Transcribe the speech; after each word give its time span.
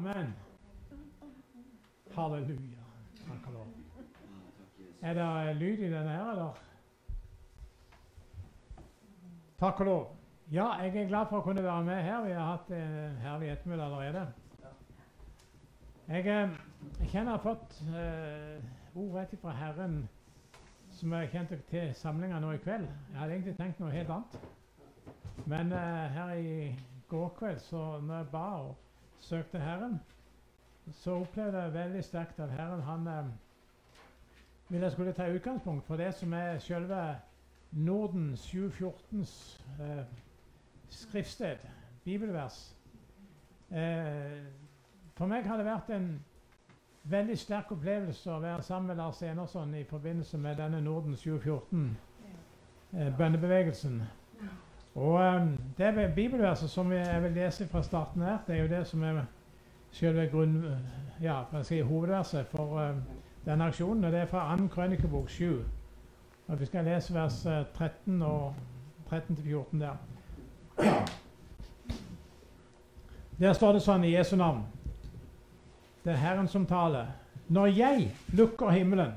Amen. 0.00 0.34
Halleluja. 2.14 2.84
Takk 3.26 3.46
og 3.46 3.52
lov. 3.52 3.66
Er 5.02 5.14
det 5.14 5.56
lyd 5.56 5.78
i 5.78 5.90
denne 5.92 6.08
her, 6.08 6.30
eller? 6.30 6.62
Takk 9.58 9.80
og 9.80 9.86
lov. 9.86 10.16
Ja, 10.52 10.70
jeg 10.72 10.96
er 10.96 11.08
glad 11.12 11.28
for 11.28 11.42
å 11.42 11.44
kunne 11.44 11.66
være 11.66 11.84
med 11.84 12.02
her. 12.02 12.24
Vi 12.24 12.32
har 12.32 12.48
hatt 12.48 12.72
en 12.78 13.20
herlig 13.26 13.52
ettermiddag 13.52 13.92
allerede. 13.92 14.26
Jeg, 16.08 16.26
eh, 16.26 16.58
jeg 17.00 17.12
kjenner 17.12 17.36
jeg 17.36 17.36
har 17.36 17.44
fått 17.44 17.80
uh, 17.92 19.00
ord 19.04 19.14
rett 19.20 19.38
fra 19.42 19.52
Herren 19.52 20.02
som 20.96 21.12
jeg 21.12 21.34
kjente 21.36 21.60
til 21.68 21.92
samlinga 21.94 22.40
nå 22.40 22.56
i 22.56 22.64
kveld. 22.64 22.88
Jeg 22.88 23.20
hadde 23.20 23.36
egentlig 23.36 23.60
tenkt 23.60 23.84
noe 23.84 23.92
helt 23.92 24.16
annet. 24.16 24.40
Men 25.44 25.76
uh, 25.76 26.06
her 26.16 26.38
i 26.40 26.78
går 27.12 27.34
kveld, 27.36 27.60
så 27.68 27.98
når 28.00 28.16
jeg 28.16 28.32
ba 28.32 28.46
og 28.62 28.78
søkte 29.20 29.58
Herren, 29.58 30.00
så 30.92 31.14
opplevde 31.20 31.62
jeg 31.62 31.74
veldig 31.74 32.04
sterkt 32.04 32.40
at 32.40 32.50
Herren 32.50 32.82
han 32.82 33.06
eh, 33.06 33.24
ville 34.68 34.84
jeg 34.86 34.92
skulle 34.92 35.12
ta 35.12 35.28
utgangspunkt 35.34 35.86
for 35.86 35.96
det 35.96 36.14
som 36.14 36.32
er 36.32 36.58
selve 36.58 37.16
Norden 37.72 38.32
714s 38.34 39.64
eh, 39.80 40.04
skriftsted, 40.88 41.56
bibelvers. 42.04 42.76
Eh, 43.70 44.42
for 45.14 45.26
meg 45.26 45.46
har 45.46 45.56
det 45.56 45.66
vært 45.66 45.90
en 45.94 46.08
veldig 47.10 47.36
sterk 47.38 47.70
opplevelse 47.74 48.30
å 48.32 48.40
være 48.42 48.62
sammen 48.62 48.90
med 48.90 48.98
Lars 48.98 49.22
Enersson 49.22 49.74
i 49.74 49.84
forbindelse 49.84 50.38
med 50.38 50.58
denne 50.58 50.80
Norden 50.82 51.16
714, 51.16 51.96
eh, 52.92 53.16
bønnebevegelsen. 53.18 54.02
Og 54.94 55.12
um, 55.12 55.58
det 55.78 56.12
bibelverset 56.14 56.70
som 56.70 56.92
jeg 56.92 57.22
vil 57.22 57.32
lese 57.32 57.68
fra 57.68 57.82
starten 57.82 58.22
her, 58.22 58.38
det 58.46 58.56
er 58.56 58.62
jo 58.62 58.68
det 58.68 58.86
som 58.86 59.02
er 59.02 59.22
selve 59.92 60.26
grunn, 60.26 60.64
ja, 61.22 61.42
si, 61.62 61.80
hovedverset 61.80 62.46
for 62.46 62.90
um, 62.90 63.02
denne 63.44 63.64
aksjonen. 63.64 64.04
Og 64.04 64.12
det 64.12 64.20
er 64.20 64.26
fra 64.26 64.56
2. 64.56 64.66
Krønikebok 64.66 65.30
7. 65.30 65.64
Og 66.48 66.60
vi 66.60 66.66
skal 66.66 66.84
lese 66.84 67.14
vers 67.14 67.46
13 67.78 68.22
og 68.22 68.54
13-14 69.12 69.64
der. 69.78 69.96
Der 73.40 73.52
står 73.52 73.72
det 73.72 73.82
sånn 73.82 74.04
i 74.04 74.12
Jesu 74.12 74.34
navn. 74.36 74.64
Det 76.04 76.12
er 76.12 76.20
Herren 76.20 76.48
som 76.48 76.66
taler. 76.66 77.06
Når 77.48 77.66
jeg 77.66 78.10
lukker 78.36 78.70
himmelen, 78.70 79.12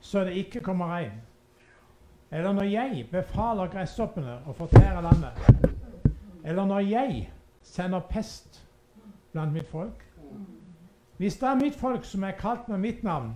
så 0.00 0.24
det 0.24 0.36
ikke 0.36 0.60
kommer 0.60 0.86
regn, 0.92 1.18
eller 2.32 2.52
når 2.52 2.62
jeg 2.62 3.06
befaler 3.12 3.68
gresshoppene 3.68 4.38
å 4.48 4.54
fortære 4.56 5.02
landet, 5.04 5.66
eller 6.44 6.64
når 6.66 6.86
jeg 6.88 7.18
sender 7.62 8.00
pest 8.10 8.62
blant 9.32 9.52
mitt 9.52 9.68
folk 9.68 10.08
Hvis 11.16 11.36
da 11.38 11.54
mitt 11.54 11.76
folk, 11.78 12.04
som 12.04 12.24
er 12.24 12.32
kalt 12.34 12.68
med 12.68 12.78
mitt 12.82 13.02
navn, 13.06 13.34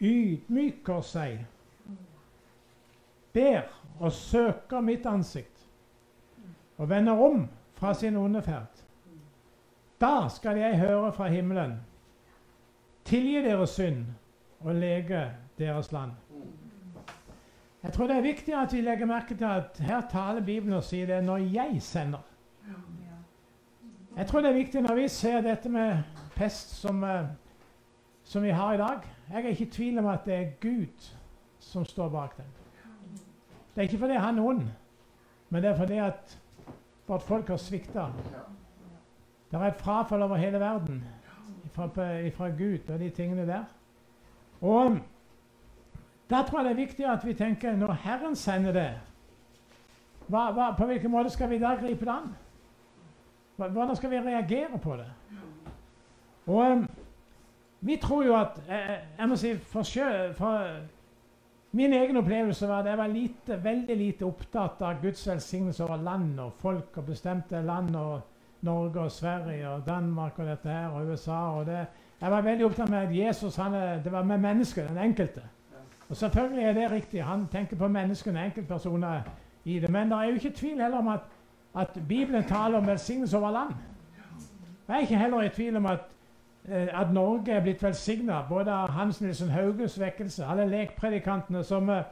ydmyker 0.00 1.00
seg, 1.06 1.44
ber 3.32 3.68
og 4.00 4.12
søker 4.12 4.80
mitt 4.80 5.06
ansikt 5.06 5.66
og 6.78 6.88
vender 6.90 7.22
om 7.22 7.44
fra 7.78 7.92
sin 7.94 8.16
onde 8.16 8.42
ferd, 8.42 8.82
da 10.00 10.28
skal 10.32 10.58
jeg 10.58 10.80
høre 10.80 11.12
fra 11.12 11.28
himmelen, 11.28 11.76
tilgi 13.04 13.44
deres 13.44 13.76
synd 13.76 14.06
og 14.60 14.74
lege 14.74 15.28
deres 15.58 15.92
land. 15.92 16.16
Jeg 17.82 17.92
tror 17.92 18.06
det 18.06 18.16
er 18.16 18.20
viktig 18.20 18.54
at 18.54 18.72
vi 18.72 18.80
legger 18.80 19.06
merke 19.06 19.34
til 19.34 19.44
at 19.44 19.78
her 19.80 20.00
taler 20.10 20.44
Bibelen 20.44 20.76
og 20.76 20.84
sier 20.84 21.06
det 21.06 21.22
når 21.24 21.36
jeg 21.36 21.82
sender. 21.82 22.20
Jeg 24.16 24.26
tror 24.26 24.40
det 24.40 24.50
er 24.50 24.58
viktig 24.58 24.82
når 24.82 24.94
vi 24.94 25.08
ser 25.08 25.40
dette 25.40 25.68
med 25.68 26.02
pest 26.36 26.74
som, 26.76 27.02
uh, 27.02 27.24
som 28.24 28.42
vi 28.42 28.50
har 28.50 28.74
i 28.74 28.76
dag. 28.76 29.06
Jeg 29.30 29.44
er 29.44 29.48
ikke 29.48 29.64
i 29.64 29.70
tvil 29.70 29.98
om 29.98 30.06
at 30.06 30.26
det 30.26 30.34
er 30.34 30.50
Gud 30.60 31.08
som 31.58 31.84
står 31.84 32.08
bak 32.08 32.36
den. 32.36 32.44
Det 33.74 33.78
er 33.78 33.82
ikke 33.88 33.98
fordi 33.98 34.14
han 34.14 34.38
er 34.38 34.42
ond, 34.42 34.62
men 35.48 35.62
det 35.62 35.70
er 35.70 35.76
fordi 35.76 35.98
at 35.98 36.38
vårt 37.06 37.22
folk 37.22 37.48
har 37.48 37.56
svikta. 37.56 38.06
Det 39.50 39.58
er 39.60 39.64
et 39.66 39.80
frafall 39.80 40.22
over 40.22 40.36
hele 40.36 40.60
verden 40.60 41.04
fra 41.72 42.48
Gud 42.48 42.90
og 42.90 42.98
de 42.98 43.10
tingene 43.10 43.46
der. 43.46 43.64
Og 44.60 44.98
da 46.30 46.42
tror 46.46 46.60
jeg 46.60 46.64
det 46.64 46.72
er 46.72 46.86
viktig 46.86 47.06
at 47.06 47.26
vi 47.26 47.34
tenker 47.34 47.76
når 47.76 47.92
Herren 48.04 48.36
sender 48.36 48.72
det, 48.72 48.90
hva, 50.30 50.50
hva, 50.54 50.70
på 50.78 50.86
hvilken 50.86 51.10
måte 51.10 51.32
skal 51.34 51.50
vi 51.50 51.58
da 51.58 51.74
gripe 51.74 52.06
det 52.06 52.12
an? 52.14 52.30
Hvordan 53.56 53.96
skal 53.96 54.10
vi 54.10 54.20
reagere 54.20 54.78
på 54.78 54.96
det? 54.96 55.08
Og 56.46 56.70
um, 56.70 56.86
vi 57.80 57.96
tror 57.96 58.24
jo 58.24 58.36
at 58.36 58.62
Jeg, 58.68 59.00
jeg 59.18 59.28
må 59.28 59.36
si 59.36 59.56
for, 59.58 59.82
sjø, 59.82 60.32
for 60.38 60.80
Min 61.72 61.92
egen 61.92 62.16
opplevelse 62.16 62.68
var 62.68 62.80
at 62.80 62.86
jeg 62.86 62.98
var 62.98 63.06
lite, 63.06 63.64
veldig 63.64 63.96
lite 63.96 64.26
opptatt 64.26 64.80
av 64.82 65.02
Guds 65.02 65.26
velsignelse 65.28 65.84
over 65.84 66.02
land 66.02 66.40
og 66.40 66.52
folk 66.58 66.96
og 66.98 67.04
bestemte 67.06 67.62
land. 67.62 67.96
og 67.96 68.20
Norge 68.60 69.00
og 69.00 69.12
Sverige 69.12 69.68
og 69.68 69.86
Danmark 69.86 70.38
og 70.38 70.46
dette 70.46 70.68
her, 70.68 70.88
og 70.88 71.06
USA. 71.06 71.38
og 71.58 71.66
det. 71.66 71.86
Jeg 72.20 72.30
var 72.30 72.42
veldig 72.42 72.64
opptatt 72.66 72.90
med 72.90 72.98
at 72.98 73.16
Jesus 73.16 73.56
han, 73.56 73.72
det 74.04 74.12
var 74.12 74.22
med 74.22 74.38
mennesket, 74.38 74.88
den 74.88 74.98
enkelte. 74.98 75.42
Og 76.10 76.16
Selvfølgelig 76.16 76.64
er 76.64 76.72
det 76.72 76.90
riktig. 76.90 77.24
Han 77.24 77.46
tenker 77.52 77.76
på 77.76 77.88
menneskene, 77.88 78.44
enkeltpersoner 78.44 79.20
i 79.64 79.78
det. 79.78 79.90
Men 79.90 80.10
det 80.10 80.18
er 80.18 80.24
jo 80.24 80.34
ikke 80.34 80.50
tvil 80.50 80.82
heller 80.82 80.98
om 80.98 81.08
at, 81.08 81.20
at 81.78 82.00
Bibelen 82.08 82.44
taler 82.44 82.78
om 82.78 82.86
velsignelse 82.86 83.38
over 83.38 83.50
land. 83.50 83.74
Jeg 84.88 84.96
er 84.96 85.00
ikke 85.00 85.18
heller 85.18 85.42
i 85.42 85.48
tvil 85.48 85.76
om 85.76 85.86
at, 85.86 86.00
eh, 86.68 87.00
at 87.00 87.12
Norge 87.12 87.52
er 87.52 87.60
blitt 87.60 87.82
velsigna, 87.82 88.42
både 88.48 88.72
av 88.72 88.88
Hans 88.88 89.20
Nilsen 89.20 89.50
Hauges 89.50 90.00
vekkelse, 90.00 90.46
alle 90.46 90.68
lekpredikantene 90.68 91.64
som, 91.64 91.90
eh, 91.90 92.02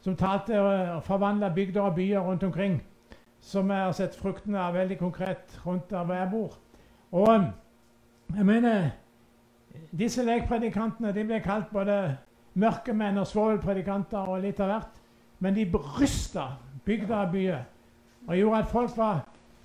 som 0.00 0.16
talte 0.16 0.60
og 0.60 1.02
forvandla 1.02 1.48
bygder 1.48 1.80
og 1.80 1.94
byer 1.94 2.20
rundt 2.20 2.42
omkring 2.42 2.82
som 3.40 3.70
jeg 3.70 3.82
har 3.84 3.92
sett 3.92 4.16
fruktene 4.16 4.60
av 4.60 4.74
veldig 4.74 4.98
konkret 4.98 5.60
rundt 5.66 5.90
der 5.90 6.04
hvor 6.04 6.14
jeg 6.14 6.30
bor. 6.30 6.58
Og 7.12 7.44
jeg 8.36 8.46
mener 8.46 8.90
Disse 9.98 10.24
lekpredikantene 10.24 11.12
de 11.14 11.22
ble 11.24 11.38
kalt 11.40 11.68
både 11.72 12.16
mørkemenn 12.58 13.20
og 13.20 13.26
svovelpredikanter 13.30 14.30
og 14.30 14.42
litt 14.42 14.60
av 14.60 14.72
hvert. 14.72 15.02
Men 15.38 15.54
de 15.54 15.66
brysta 15.70 16.50
bygda 16.84 17.24
og 17.26 17.32
byer 17.32 17.60
og 18.28 18.36
gjorde 18.36 18.58
at 18.58 18.72
folk 18.72 18.96
var, 18.96 19.20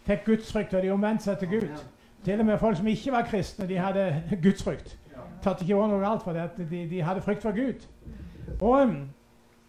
fikk 0.08 0.26
gudsfrykt, 0.26 0.74
og 0.74 0.84
de 0.84 0.92
omvendte 0.94 1.28
seg 1.28 1.40
til 1.42 1.50
Gud. 1.56 1.82
Til 2.24 2.40
og 2.40 2.46
med 2.46 2.60
folk 2.60 2.78
som 2.80 2.88
ikke 2.88 3.12
var 3.12 3.26
kristne, 3.28 3.68
de 3.68 3.80
hadde 3.80 4.06
gudsfrykt. 4.44 4.98
Tatt 5.44 5.62
ikke 5.62 5.76
over 5.76 5.92
noe 5.92 6.04
galt 6.04 6.24
for 6.24 6.38
det, 6.38 6.70
de, 6.70 6.86
de 6.90 7.02
hadde 7.04 7.22
frykt 7.22 7.44
for 7.44 7.52
Gud. 7.52 7.84
Og 8.62 8.96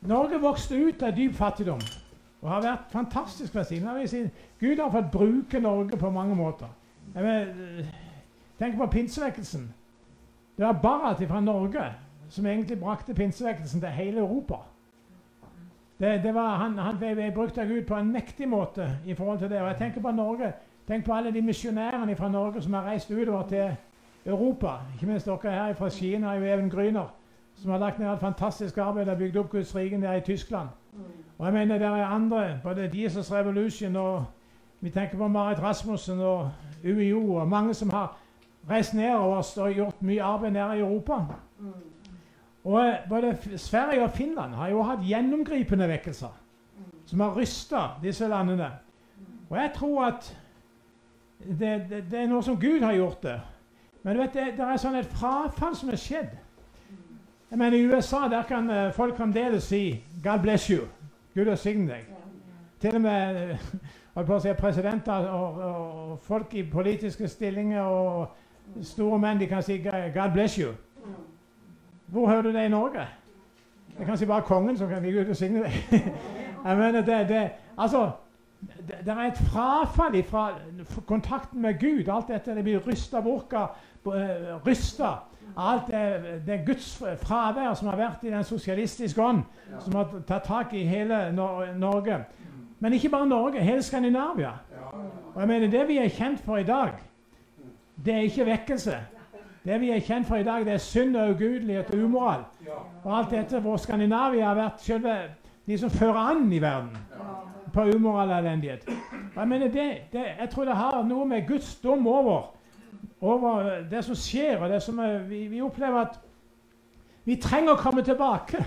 Norge 0.06 0.38
vokste 0.40 0.78
ut 0.78 1.02
av 1.02 1.14
dyp 1.16 1.34
fattigdom 1.34 1.82
og 2.44 2.50
har 2.50 2.60
vært 2.60 2.90
fantastisk 2.92 3.54
velsignet. 3.56 4.32
Gud 4.60 4.78
har 4.78 4.92
fått 4.92 5.10
bruke 5.10 5.60
Norge 5.64 5.96
på 5.96 6.10
mange 6.12 6.36
måter. 6.36 6.68
Jeg 7.14 7.86
tenk 8.60 8.76
på 8.76 8.90
pinsevekkelsen. 8.92 9.64
Det 10.56 10.66
var 10.66 10.78
Barat 10.82 11.22
fra 11.28 11.40
Norge 11.40 11.86
som 12.28 12.46
egentlig 12.46 12.80
brakte 12.80 13.14
pinsevekkelsen 13.14 13.80
til 13.80 13.88
hele 13.88 14.18
Europa. 14.18 14.54
Det, 15.98 16.22
det 16.22 16.34
var, 16.34 16.56
han, 16.56 16.78
han 16.78 16.98
ble 16.98 17.32
brukt 17.34 17.58
av 17.58 17.68
Gud 17.70 17.84
på 17.86 17.96
en 17.96 18.12
mektig 18.12 18.48
måte 18.48 18.88
i 19.06 19.14
forhold 19.14 19.38
til 19.38 19.50
det. 19.50 19.60
Og 19.60 19.68
jeg 19.68 19.76
tenker 19.76 20.00
på 20.02 20.10
Norge. 20.10 20.52
Tenk 20.88 21.04
på 21.04 21.12
alle 21.12 21.32
de 21.32 21.42
misjonærene 21.42 22.16
fra 22.16 22.28
Norge 22.28 22.62
som 22.62 22.72
har 22.72 22.88
reist 22.90 23.10
utover 23.10 23.46
til 23.48 23.76
Europa. 24.26 24.78
Ikke 24.94 25.06
minst 25.06 25.26
dere 25.26 25.52
her 25.52 25.74
fra 25.74 25.88
Kina, 25.88 26.34
jo 26.34 26.44
Even 26.44 26.70
Gryner, 26.70 27.14
som 27.54 27.70
har 27.70 27.78
lagt 27.78 27.98
ned 27.98 28.12
et 28.12 28.20
fantastisk 28.20 28.78
arbeid 28.78 29.08
og 29.08 29.18
bygd 29.18 29.36
opp 29.36 29.50
Guds 29.50 29.76
rike 29.76 30.00
der 30.00 30.14
i 30.14 30.20
Tyskland. 30.20 30.68
Og 31.38 31.46
jeg 31.46 31.54
mener 31.54 31.78
det 31.78 31.86
er 31.86 32.06
andre, 32.06 32.60
både 32.62 32.90
Jesus 32.92 33.32
Revolution 33.32 33.96
og 33.96 34.24
vi 34.80 34.90
tenker 34.90 35.18
på 35.18 35.28
Marit 35.28 35.62
Rasmussen 35.62 36.20
og 36.20 36.50
UiO 36.84 37.34
og 37.34 37.48
mange 37.48 37.74
som 37.74 37.90
har 37.90 38.16
reist 38.70 38.94
nedover 38.94 39.36
og 39.56 39.72
gjort 39.72 40.02
mye 40.02 40.22
arbeid 40.22 40.50
nede 40.50 40.76
i 40.76 40.80
Europa. 40.80 41.14
Og 42.64 42.78
eh, 42.86 43.08
Både 43.08 43.36
Sverige 43.56 44.04
og 44.04 44.10
Finland 44.10 44.54
har 44.54 44.68
jo 44.68 44.82
hatt 44.82 45.04
gjennomgripende 45.04 45.88
vekkelser 45.88 46.40
som 47.06 47.20
har 47.20 47.36
rysta 47.36 47.88
disse 48.02 48.28
landene. 48.28 48.70
Og 49.50 49.58
jeg 49.58 49.70
tror 49.74 50.04
at 50.04 50.36
det, 51.38 51.86
det, 51.90 52.04
det, 52.10 52.20
er 52.20 52.26
noe 52.26 52.42
som 52.42 52.56
Gud 52.60 52.80
har 52.80 52.94
gjort 52.96 53.22
det. 53.22 53.40
Men 54.02 54.16
du 54.16 54.22
vet, 54.22 54.34
det, 54.34 54.46
det 54.56 54.64
er 54.64 54.80
sånn 54.80 54.96
et 54.96 55.12
frafall 55.12 55.76
som 55.76 55.92
er 55.92 56.00
skjedd. 56.00 56.32
Jeg 57.50 57.60
mener 57.60 57.78
I 57.78 57.86
USA 57.86 58.24
der 58.28 58.42
kan 58.48 58.70
eh, 58.70 58.92
folk 58.92 59.16
fremdeles 59.16 59.64
si 59.68 60.04
'God 60.22 60.40
bless 60.42 60.70
you'. 60.70 60.88
Gud 61.34 61.44
velsigne 61.44 61.88
deg. 61.92 62.08
Til 62.80 62.94
og 62.94 63.00
med 63.00 63.50
eh, 64.16 64.40
si, 64.42 64.52
presidenter 64.58 65.12
og, 65.12 65.58
og, 65.58 66.18
folk 66.22 66.54
i 66.54 66.62
politiske 66.70 67.28
stillinger 67.28 67.82
og 67.82 68.28
store 68.82 69.18
menn 69.18 69.40
de 69.40 69.46
kan 69.46 69.62
si 69.62 69.78
'God 69.78 70.32
bless 70.32 70.58
you'. 70.58 70.72
Hvor 72.06 72.28
hører 72.28 72.42
du 72.42 72.52
det 72.52 72.64
i 72.64 72.68
Norge? 72.68 73.06
Det 73.88 74.02
er 74.02 74.04
kanskje 74.04 74.26
bare 74.26 74.42
kongen 74.42 74.78
som 74.78 74.88
kan 74.88 75.02
ligge 75.02 75.20
ute 75.20 75.30
og 75.30 75.36
synge 75.36 75.62
deg. 75.62 75.72
Jeg 76.66 76.76
mener 76.76 77.00
det, 77.00 77.28
det, 77.28 77.50
altså, 77.78 78.10
det, 78.60 78.96
det 79.04 79.12
er 79.12 79.20
et 79.20 79.38
frafall 79.52 80.22
fra 80.24 80.48
kontakten 81.06 81.62
med 81.62 81.80
Gud. 81.80 82.08
Alt 82.08 82.28
dette 82.28 82.54
det 82.56 82.64
blir 82.64 82.82
rysta 82.86 83.20
bort. 83.20 83.52
Uh, 84.04 84.12
rysta. 84.66 85.12
Alt 85.56 85.86
det, 85.86 86.42
det 86.46 86.62
Guds 86.66 87.02
fravær 87.22 87.74
som 87.74 87.88
har 87.88 87.96
vært 87.96 88.24
i 88.24 88.32
den 88.32 88.44
sosialistiske 88.44 89.22
ånd, 89.22 89.44
som 89.80 89.94
har 89.94 90.10
tatt 90.26 90.48
tak 90.48 90.72
i 90.74 90.82
hele 90.88 91.28
Nor 91.32 91.68
Norge. 91.78 92.18
Men 92.80 92.92
ikke 92.92 93.08
bare 93.08 93.28
Norge, 93.28 93.60
hele 93.60 93.82
Skandinavia. 93.82 94.50
Og 95.34 95.40
jeg 95.40 95.48
mener 95.48 95.70
Det 95.70 95.88
vi 95.88 95.98
er 95.98 96.08
kjent 96.08 96.40
for 96.40 96.56
i 96.56 96.64
dag, 96.64 96.96
det 98.04 98.14
er 98.14 98.26
ikke 98.26 98.46
vekkelse. 98.46 98.98
Det 99.64 99.80
vi 99.80 99.90
er 99.90 100.00
kjent 100.04 100.26
for 100.28 100.36
i 100.36 100.44
dag, 100.44 100.64
det 100.66 100.72
er 100.72 100.82
synd 100.82 101.16
og 101.16 101.30
ugudelighet 101.30 101.90
og 101.94 102.04
umoral. 102.04 102.42
Og 103.04 103.18
alt 103.18 103.30
dette 103.30 103.60
hvor 103.64 103.76
Skandinavia 103.80 104.50
har 104.50 104.58
vært 104.58 104.82
selve 104.84 105.14
de 105.66 105.78
som 105.80 105.90
fører 105.90 106.20
an 106.20 106.52
i 106.52 106.60
verden 106.60 106.90
på 107.72 107.86
umoral 107.96 108.30
og 108.30 108.38
elendighet. 108.38 108.84
Jeg 109.36 109.48
mener 109.48 109.66
det, 109.68 109.88
det, 110.12 110.26
jeg 110.40 110.50
tror 110.50 110.64
det 110.64 110.76
har 110.76 111.02
noe 111.08 111.24
med 111.26 111.48
Guds 111.48 111.74
dom 111.80 112.06
over, 112.06 112.52
over 113.20 113.80
det 113.90 114.04
som 114.04 114.14
skjer, 114.14 114.60
og 114.60 114.68
det 114.68 114.82
som 114.82 114.98
er, 114.98 115.18
vi, 115.18 115.46
vi, 115.48 115.62
opplever 115.62 116.00
at 116.00 116.20
vi 117.24 117.40
trenger 117.40 117.72
å 117.72 117.80
komme 117.80 118.04
tilbake. 118.04 118.60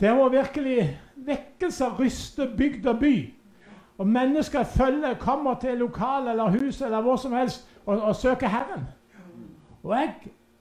Det 0.00 0.12
må 0.14 0.28
virkelig 0.28 0.90
vekkelser 1.16 1.96
ryste 1.98 2.50
bygd 2.56 2.86
og 2.86 2.98
by. 3.00 3.16
Og 3.98 4.08
mennesker 4.08 4.64
følger, 4.64 5.14
kommer 5.14 5.54
til 5.54 5.78
lokal 5.78 6.28
eller 6.28 6.50
hus 6.52 6.82
eller 6.82 7.00
hvor 7.00 7.16
som 7.16 7.32
helst 7.32 7.68
og, 7.86 7.96
og 7.96 8.16
søker 8.16 8.48
Herren. 8.48 8.90
Og 9.82 9.96
jeg, 9.96 10.14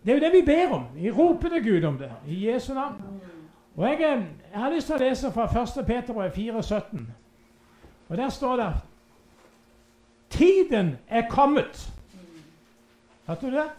Det 0.05 0.11
er 0.11 0.15
jo 0.15 0.21
det 0.21 0.31
vi 0.33 0.45
ber 0.45 0.73
om. 0.73 0.85
Vi 0.95 1.11
roper 1.11 1.49
til 1.49 1.63
Gud 1.63 1.83
om 1.83 1.97
det 1.97 2.11
i 2.27 2.47
Jesu 2.47 2.73
navn. 2.73 2.95
Og 3.75 3.89
jeg, 3.89 3.93
eh, 3.93 4.23
jeg, 4.53 4.61
har 4.61 4.69
lyst 4.69 4.87
til 4.87 4.95
å 4.95 4.99
lese 4.99 5.31
fra 5.31 5.45
1. 5.61 5.85
Peter 5.85 6.13
4,17. 6.13 6.99
Og 8.09 8.17
der 8.17 8.29
står 8.29 8.55
det 8.55 8.73
Tiden 10.29 10.97
er 11.07 11.29
kommet. 11.29 11.93
Hørte 13.27 13.45
du 13.45 13.51
det? 13.51 13.69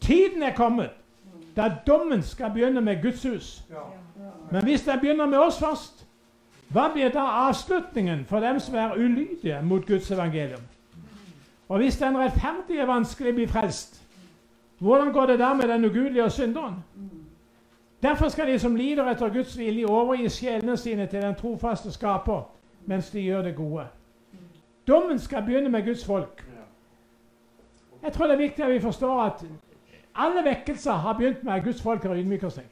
Tiden 0.00 0.42
er 0.42 0.54
kommet 0.54 0.90
da 1.56 1.68
dommen 1.86 2.22
skal 2.22 2.50
begynne 2.50 2.80
med 2.80 3.02
Guds 3.02 3.22
hus. 3.22 3.64
Men 4.50 4.62
hvis 4.62 4.82
den 4.82 5.00
begynner 5.00 5.26
med 5.26 5.38
oss 5.38 5.58
først, 5.58 6.06
hva 6.68 6.88
blir 6.92 7.08
da 7.14 7.22
avslutningen 7.46 8.24
for 8.26 8.40
dem 8.40 8.58
som 8.60 8.74
er 8.74 8.96
ulydige 8.96 9.60
mot 9.62 9.86
Guds 9.86 10.10
evangelium? 10.10 10.62
Og 11.68 11.78
hvis 11.78 11.96
den 11.96 12.18
rettferdige 12.18 12.86
vanskelig 12.86 13.34
blir 13.34 13.48
frelst, 13.48 14.03
hvordan 14.78 15.12
går 15.12 15.26
det 15.26 15.38
der 15.38 15.54
med 15.54 15.68
den 15.68 15.84
ugudelige 15.84 16.24
og 16.24 16.32
synderen? 16.32 16.74
Derfor 18.02 18.28
skal 18.28 18.52
de 18.52 18.58
som 18.58 18.76
lider 18.76 19.10
etter 19.10 19.28
Guds 19.32 19.58
vilje, 19.58 19.86
overgi 19.86 20.28
sjelene 20.28 20.76
sine 20.76 21.06
til 21.06 21.22
den 21.22 21.34
trofaste 21.34 21.92
skaper 21.92 22.50
mens 22.86 23.10
de 23.10 23.20
gjør 23.20 23.42
det 23.42 23.56
gode. 23.56 23.86
Dommen 24.86 25.18
skal 25.18 25.42
begynne 25.42 25.68
med 25.68 25.84
Guds 25.84 26.04
folk. 26.04 26.46
Jeg 28.02 28.12
tror 28.12 28.26
det 28.26 28.34
er 28.34 28.38
viktig 28.38 28.64
at 28.64 28.72
vi 28.72 28.80
forstår 28.80 29.22
at 29.22 29.44
alle 30.14 30.44
vekkelser 30.44 30.92
har 30.92 31.12
begynt 31.12 31.44
med 31.44 31.52
at 31.52 31.64
Guds 31.64 31.82
folk 31.82 32.02
har 32.02 32.16
ydmyket 32.16 32.52
seg. 32.52 32.64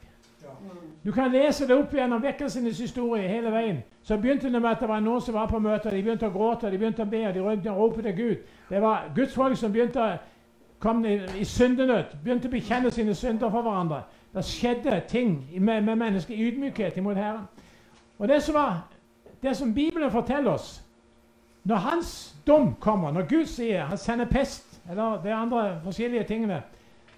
Du 1.05 1.11
kan 1.11 1.31
lese 1.31 1.67
det 1.67 1.75
opp 1.75 1.91
gjennom 1.93 2.21
vekkelsenes 2.23 2.79
historie 2.79 3.27
hele 3.27 3.51
veien. 3.51 3.81
Så 4.03 4.17
begynte 4.17 4.51
det 4.51 4.61
med 4.61 4.69
at 4.69 4.79
det 4.79 4.87
var 4.87 4.99
noen 4.99 5.21
som 5.21 5.33
var 5.33 5.49
på 5.51 5.59
møter. 5.59 5.91
De 5.91 6.03
begynte 6.03 6.27
å 6.27 6.31
gråte, 6.31 6.71
de 6.71 6.77
begynte 6.77 7.03
å 7.03 7.09
be, 7.09 7.25
og 7.27 7.33
de 7.33 7.41
begynte 7.43 7.71
å 7.71 7.79
rope 7.79 8.01
til 8.01 8.15
Gud. 8.15 8.37
Det 8.69 8.81
var 8.81 9.09
Guds 9.15 9.33
folk 9.33 9.57
som 9.57 9.71
begynte 9.71 9.99
å 9.99 10.13
komme 10.83 11.13
i, 11.13 11.19
i 11.39 11.45
syndenød, 11.45 12.03
begynte 12.23 12.49
å 12.49 12.51
bekjenne 12.51 12.91
sine 12.91 13.15
synder 13.15 13.51
for 13.51 13.63
hverandre. 13.63 14.01
Det 14.35 14.43
skjedde 14.45 15.01
ting 15.07 15.37
med, 15.59 15.81
med 15.81 15.95
menneskelig 15.95 16.47
ydmykhet 16.47 16.97
imot 16.97 17.15
Herren. 17.15 17.45
Og 18.19 18.27
det 18.27 18.41
som, 18.43 18.55
var, 18.55 18.81
det 19.43 19.55
som 19.57 19.73
Bibelen 19.73 20.11
forteller 20.11 20.51
oss 20.51 20.79
Når 21.63 21.75
Hans 21.75 22.35
dom 22.47 22.73
kommer, 22.79 23.11
når 23.11 23.27
Gud 23.29 23.45
sier 23.45 23.85
han 23.85 23.97
sender 23.97 24.25
pest, 24.25 24.81
eller 24.89 25.21
de 25.23 25.31
andre 25.33 25.79
forskjellige 25.83 26.23
tingene, 26.23 26.61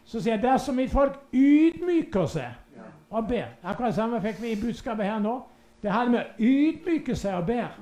så 0.06 0.22
sier 0.22 0.38
han 0.38 0.44
dersom 0.44 0.78
mitt 0.78 0.92
folk 0.94 1.18
ydmyker 1.34 2.28
seg 2.30 2.86
og 3.10 3.28
ber 3.28 3.48
Akkurat 3.64 3.90
det 3.90 3.96
samme 3.96 4.22
fikk 4.22 4.42
vi 4.42 4.52
i 4.52 4.60
budskapet 4.62 5.06
her 5.06 5.20
nå. 5.20 5.40
Det 5.82 5.92
hadde 5.92 6.12
med 6.12 6.38
ydmyke 6.40 7.16
seg 7.16 7.40
og 7.40 7.48
ber. 7.48 7.74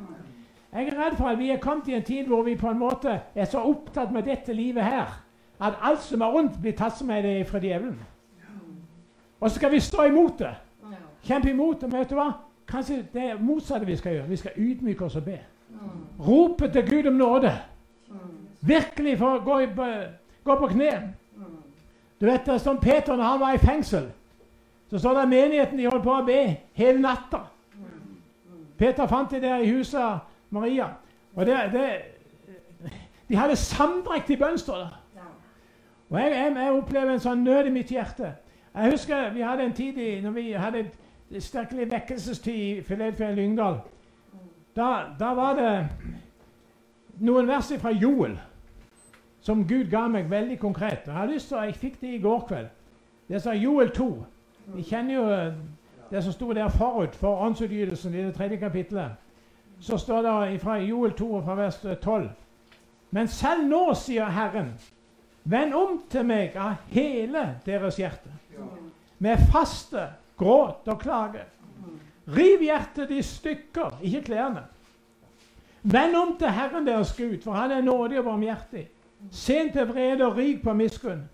Jeg 0.73 0.87
er 0.87 0.97
redd 0.99 1.17
for 1.17 1.27
at 1.27 1.39
vi 1.39 1.51
er 1.51 1.59
kommet 1.59 1.87
i 1.87 1.97
en 1.97 2.03
tid 2.03 2.27
hvor 2.27 2.43
vi 2.47 2.55
på 2.55 2.69
en 2.69 2.79
måte 2.79 3.19
er 3.35 3.45
så 3.45 3.65
opptatt 3.67 4.11
med 4.11 4.23
dette 4.23 4.53
livet 4.53 4.83
her 4.83 5.11
at 5.59 5.73
alt 5.81 6.01
som 6.01 6.21
er 6.21 6.31
rundt, 6.31 6.61
blir 6.61 6.75
tatt 6.77 6.97
som 6.97 7.09
er 7.09 7.21
det 7.21 7.47
fra 7.47 7.59
djevelen. 7.59 7.99
Og 9.39 9.49
så 9.49 9.55
skal 9.55 9.71
vi 9.71 9.79
stå 9.79 10.03
imot 10.03 10.39
det. 10.39 10.55
Kjempe 11.23 11.49
imot 11.49 11.81
det. 11.81 11.89
Men 11.89 11.99
vet 11.99 12.09
du 12.09 12.15
hva? 12.15 12.31
Kanskje 12.67 13.01
det 13.13 13.23
er 13.23 13.39
motsatte 13.39 13.85
vi 13.85 13.95
skal 13.95 14.13
gjøre. 14.13 14.27
Vi 14.27 14.35
skal 14.35 14.51
ydmyke 14.57 15.05
oss 15.05 15.15
og 15.15 15.25
be. 15.25 15.39
Rope 16.19 16.71
til 16.71 16.89
Gud 16.89 17.07
om 17.07 17.13
nåde. 17.13 17.51
Virkelig 18.61 19.17
for 19.19 19.39
å 19.39 19.43
gå, 19.43 19.59
på, 19.75 19.87
gå 20.43 20.55
på 20.59 20.69
kne. 20.71 20.91
Du 22.21 22.25
vet, 22.25 22.45
det 22.45 22.61
Som 22.61 22.79
Peter 22.79 23.15
når 23.15 23.23
han 23.23 23.39
var 23.39 23.53
i 23.53 23.57
fengsel, 23.57 24.11
så 24.89 24.99
står 24.99 25.19
det 25.19 25.29
menigheten 25.29 25.77
de 25.77 25.89
holdt 25.89 26.03
på 26.03 26.15
å 26.15 26.23
be 26.23 26.39
hele 26.73 27.01
natta. 27.01 27.41
Peter 28.77 29.07
fant 29.07 29.31
de 29.31 29.41
der 29.41 29.63
i 29.63 29.71
huset 29.71 30.23
Maria. 30.49 30.87
Og 31.35 31.45
det, 31.45 31.57
det, 31.73 31.87
De 33.27 33.35
hadde 33.35 33.55
samdrekt 33.55 34.29
i 34.29 34.37
bønn, 34.37 34.57
står 34.57 34.77
det. 34.77 35.02
Og 36.13 36.19
jeg, 36.19 36.31
jeg, 36.31 36.55
jeg 36.55 36.73
opplever 36.77 37.11
en 37.15 37.21
sånn 37.21 37.39
nød 37.41 37.67
i 37.67 37.73
mitt 37.73 37.89
hjerte. 37.89 38.35
Jeg 38.73 38.91
husker 38.91 39.31
vi 39.33 39.41
hadde 39.41 39.65
en 39.65 39.73
tid 39.73 39.97
i, 39.97 40.09
når 40.21 40.35
vi 40.35 40.51
hadde 40.53 40.83
en 40.83 41.41
sterkelig 41.41 41.87
vekkelsestid 41.89 42.53
i 42.53 42.81
Filadelfia 42.85 43.31
Lyngdal. 43.33 43.79
Da, 44.75 44.89
da, 45.19 45.33
var 45.33 45.57
det 45.57 45.71
noen 47.25 47.49
vers 47.49 47.73
fra 47.81 47.91
Joel 47.97 48.37
som 49.41 49.65
Gud 49.67 49.89
ga 49.89 50.05
meg 50.07 50.29
veldig 50.29 50.59
konkret. 50.61 51.09
Jeg 51.09 51.17
har 51.17 51.29
lyst 51.29 51.49
til, 51.49 51.57
jeg 51.65 51.75
fikk 51.81 51.99
det 52.01 52.13
i 52.13 52.21
går 52.21 52.45
kveld. 52.47 52.69
Det 53.27 53.41
sa 53.41 53.57
Joel 53.57 53.89
2. 53.89 54.09
Vi 54.77 54.85
kjenner 54.85 55.13
jo 55.15 55.27
eh, 55.33 55.59
det 56.11 56.23
som 56.23 56.33
sto 56.33 56.53
der 56.53 56.69
forut 56.69 57.15
for 57.17 57.41
åndsutgytelsen 57.45 58.13
i 58.13 58.23
det 58.23 58.35
tredje 58.37 58.57
kapittelet. 58.61 59.17
Så 59.79 59.97
står 59.97 60.21
det 60.21 60.61
fra 60.61 60.77
Joel 60.77 61.11
2 61.17 61.33
og 61.33 61.43
fra 61.43 61.55
vers 61.55 61.81
12. 62.01 62.29
Men 63.11 63.27
selv 63.27 63.65
nå, 63.67 63.93
sier 63.93 64.29
Herren, 64.29 64.75
vend 65.43 65.73
om 65.75 65.97
til 66.09 66.25
meg 66.25 66.55
av 66.59 66.79
hele 66.93 67.47
deres 67.65 67.99
hjerte 67.99 68.31
med 69.23 69.39
faste, 69.51 70.07
gråt 70.37 70.87
og 70.91 70.99
klage. 70.99 71.43
Riv 72.27 72.63
hjertet 72.63 73.11
i 73.11 73.21
stykker, 73.23 73.99
ikke 74.03 74.23
klærne. 74.27 74.65
Vend 75.83 76.15
om 76.15 76.33
til 76.39 76.51
Herren 76.51 76.87
deres 76.87 77.13
Gud, 77.15 77.41
for 77.43 77.51
Han 77.51 77.71
er 77.71 77.81
nådig 77.81 78.19
og 78.19 78.25
barmhjertig. 78.25 78.87
Sent 79.31 79.73
til 79.73 79.87
vrede 79.87 80.25
og 80.25 80.37
rik 80.37 80.63
på 80.63 80.73
miskunn. 80.73 81.29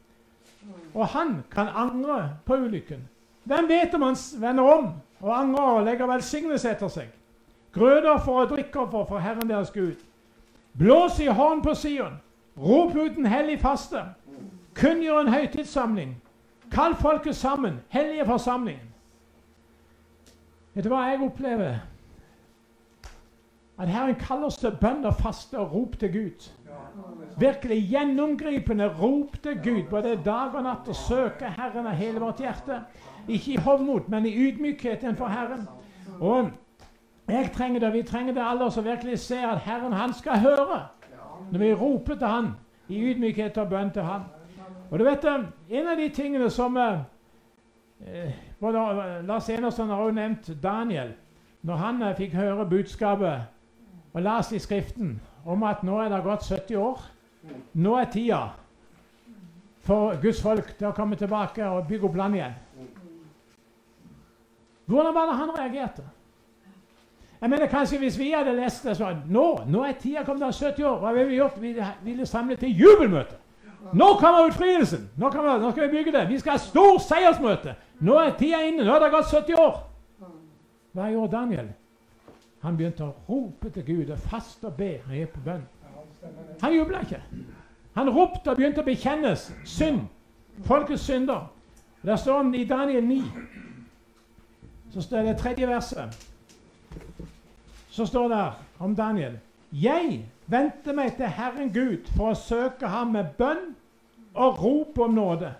Og 0.93 1.07
han 1.07 1.43
kan 1.51 1.67
angre 1.67 2.37
på 2.45 2.55
ulykken. 2.55 3.09
Hvem 3.43 3.69
vet 3.69 3.93
om 3.93 4.01
han 4.01 4.17
vender 4.37 4.63
om 4.63 4.93
og 5.19 5.39
angrer 5.39 5.63
og 5.63 5.85
legger 5.85 6.07
velsignelse 6.07 6.69
etter 6.69 6.87
seg? 6.87 7.07
Grøder 7.73 8.17
for 8.25 8.43
å 8.43 8.49
drikke 8.49 8.85
for, 8.91 9.05
for 9.05 9.19
Herren 9.19 9.49
deres 9.49 9.71
Gud. 9.71 9.97
Blås 10.77 11.19
i 11.19 11.27
hånd 11.27 11.63
på 11.63 11.73
Sion. 11.73 12.19
Rop 12.59 12.95
ut 12.95 13.17
en 13.17 13.25
hellig 13.25 13.59
faste. 13.59 14.03
Kunngjør 14.75 15.19
en 15.19 15.33
høytidssamling. 15.33 16.17
Kall 16.71 16.95
folket 16.95 17.35
sammen. 17.35 17.79
Hellige 17.89 18.25
forsamling. 18.25 18.79
Vet 20.73 20.85
du 20.85 20.91
hva 20.91 21.05
jeg 21.07 21.23
opplever? 21.23 21.79
At 23.79 23.87
Herren 23.87 24.15
kaller 24.19 24.49
oss 24.51 24.59
til 24.59 24.75
bønn 24.81 25.07
og 25.07 25.15
faste 25.21 25.59
og 25.59 25.73
rop 25.73 25.95
til 25.99 26.11
Gud. 26.13 26.49
Virkelig 27.39 27.79
gjennomgripende 27.89 28.89
rop 28.99 29.37
til 29.43 29.59
Gud 29.63 29.83
både 29.89 30.17
dag 30.25 30.55
og 30.55 30.63
natt 30.63 30.87
og 30.91 30.95
søke 30.99 31.47
Herren 31.55 31.87
av 31.87 31.95
hele 31.95 32.19
vårt 32.19 32.43
hjerte. 32.43 32.81
Ikke 33.27 33.53
i 33.53 33.61
hovmot, 33.63 34.09
men 34.09 34.27
i 34.27 34.35
ydmykhet 34.35 35.05
for 35.17 35.31
Herren. 35.31 35.67
Og 36.19 36.51
jeg 37.29 37.51
trenger 37.55 37.79
det, 37.79 37.93
vi 37.93 38.03
trenger 38.03 38.33
det 38.33 38.43
alle 38.43 38.71
som 38.71 38.85
virkelig 38.85 39.19
ser 39.19 39.47
at 39.47 39.63
Herren, 39.63 39.93
han 39.93 40.13
skal 40.13 40.43
høre 40.43 40.81
når 41.51 41.59
vi 41.59 41.73
roper 41.73 42.15
til 42.15 42.27
Han 42.27 42.51
i 42.89 42.99
ydmykhet 43.11 43.57
og 43.57 43.69
bønn 43.69 43.91
til 43.93 44.03
Han. 44.03 44.21
Og 44.91 44.99
du 44.99 45.03
vet, 45.03 45.25
eh, 45.25 45.45
En 45.69 45.87
av 45.87 45.97
de 45.97 46.09
tingene 46.09 46.49
som 46.49 46.77
eh, 46.77 48.33
både 48.59 49.21
Lars 49.27 49.49
Enersen 49.49 49.89
har 49.89 49.95
også 49.95 50.15
nevnt 50.15 50.63
Daniel. 50.63 51.13
Når 51.61 51.75
han 51.75 52.01
eh, 52.01 52.15
fikk 52.15 52.33
høre 52.33 52.65
budskapet 52.65 53.41
og 54.13 54.21
leste 54.21 54.55
i 54.55 54.59
Skriften 54.59 55.19
om 55.45 55.63
at 55.63 55.83
nå 55.83 55.99
er 55.99 56.09
det 56.09 56.23
gått 56.23 56.47
70 56.47 56.75
år 56.75 56.99
Nå 57.73 57.95
er 57.95 58.09
tida 58.11 58.39
for 59.79 60.17
Guds 60.21 60.41
folk 60.43 60.73
til 60.77 60.89
å 60.89 60.93
komme 60.93 61.15
tilbake 61.15 61.65
og 61.65 61.87
bygge 61.87 62.05
opp 62.09 62.17
landet 62.19 62.41
igjen. 62.41 62.57
Hvordan 64.89 65.15
var 65.15 65.29
det 65.29 65.37
han 65.39 65.53
reagerte? 65.55 66.03
Jeg 67.41 67.49
mener 67.49 67.67
kanskje 67.67 67.97
Hvis 67.97 68.19
vi 68.19 68.31
hadde 68.31 68.55
lest 68.57 68.83
det 68.83 68.97
sånn 68.99 69.21
Nå 69.31 69.45
nå 69.67 69.83
er 69.87 69.99
tida 69.99 70.23
kommet 70.27 70.43
av 70.43 70.53
70 70.53 70.83
år. 70.83 70.97
Hva 70.99 71.13
ville 71.13 71.29
vi 71.29 71.37
gjort? 71.39 71.61
Vi 71.61 71.75
ville 72.03 72.25
samlet 72.25 72.59
til 72.59 72.81
jubelmøte. 72.81 73.37
Nå 73.93 74.13
kommer 74.19 74.49
utfrielsen! 74.49 75.09
Nå, 75.17 75.29
kommer, 75.29 75.59
nå, 75.59 75.71
skal 75.71 75.87
vi 75.87 75.97
bygge 75.97 76.11
det. 76.11 76.25
Vi 76.29 76.39
skal 76.39 76.57
ha 76.57 76.61
stor 76.61 76.97
seiersmøte! 76.99 77.75
Nå 78.03 78.17
er 78.19 78.33
tida 78.37 78.59
inne. 78.67 78.83
Nå 78.83 78.91
har 78.91 78.99
det 78.99 79.11
gått 79.13 79.31
70 79.31 79.55
år. 79.55 79.77
Hva 80.93 81.07
gjorde 81.09 81.31
Daniel? 81.31 81.69
Han 82.61 82.75
begynte 82.77 83.05
å 83.07 83.13
rope 83.29 83.71
til 83.71 83.85
Gud 83.87 84.11
og 84.11 84.19
faste 84.19 84.67
og 84.67 84.75
be. 84.77 84.97
Han 85.05 85.15
gikk 85.15 85.31
på 85.37 85.45
bønn. 85.45 85.63
Han 86.61 86.75
jubla 86.75 87.05
ikke. 87.05 87.21
Han 87.95 88.11
ropte 88.11 88.51
og 88.51 88.59
begynte 88.59 88.83
å 88.83 88.87
bekjennes 88.87 89.47
synd. 89.63 90.03
Folkets 90.67 91.07
synder. 91.07 91.47
Der 92.03 92.19
står 92.19 92.43
han 92.43 92.51
i 92.55 92.65
Daniel 92.67 93.07
9. 93.07 93.21
Så 94.91 95.01
står 95.01 95.29
det 95.29 95.37
tredje 95.39 95.67
verset. 95.67 96.28
Så 97.89 98.05
står 98.05 98.27
det 98.27 98.51
om 98.79 98.95
Daniel. 98.95 99.39
Jeg 99.71 100.25
vendte 100.47 100.93
meg 100.93 101.15
til 101.17 101.25
Herren 101.25 101.73
Gud 101.73 102.09
for 102.15 102.31
å 102.31 102.37
søke 102.37 102.87
ham 102.89 103.13
med 103.13 103.33
bønn 103.37 103.73
og 104.33 104.61
rop 104.63 104.99
om 104.99 105.13
nåde. 105.13 105.53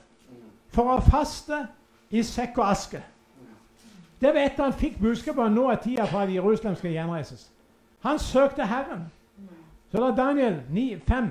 For 0.74 0.96
å 0.96 1.00
faste 1.02 1.66
i 2.10 2.24
sekk 2.24 2.58
og 2.58 2.72
aske. 2.72 3.02
Det 4.22 4.34
vet 4.36 4.60
han 4.60 4.74
fikk 4.76 5.00
budskapet 5.02 5.46
om 5.46 5.56
nå 5.56 5.70
er 5.72 5.82
tida 5.84 6.06
for 6.10 6.26
at 6.26 6.34
Jerusalem 6.34 6.76
skal 6.76 6.92
gjenreises. 6.92 7.48
Han 8.04 8.20
søkte 8.20 8.68
Herren. 8.68 9.08
Så 9.92 10.02
da 10.02 10.12
Daniel 10.16 10.62
9, 10.70 11.00
5. 11.08 11.30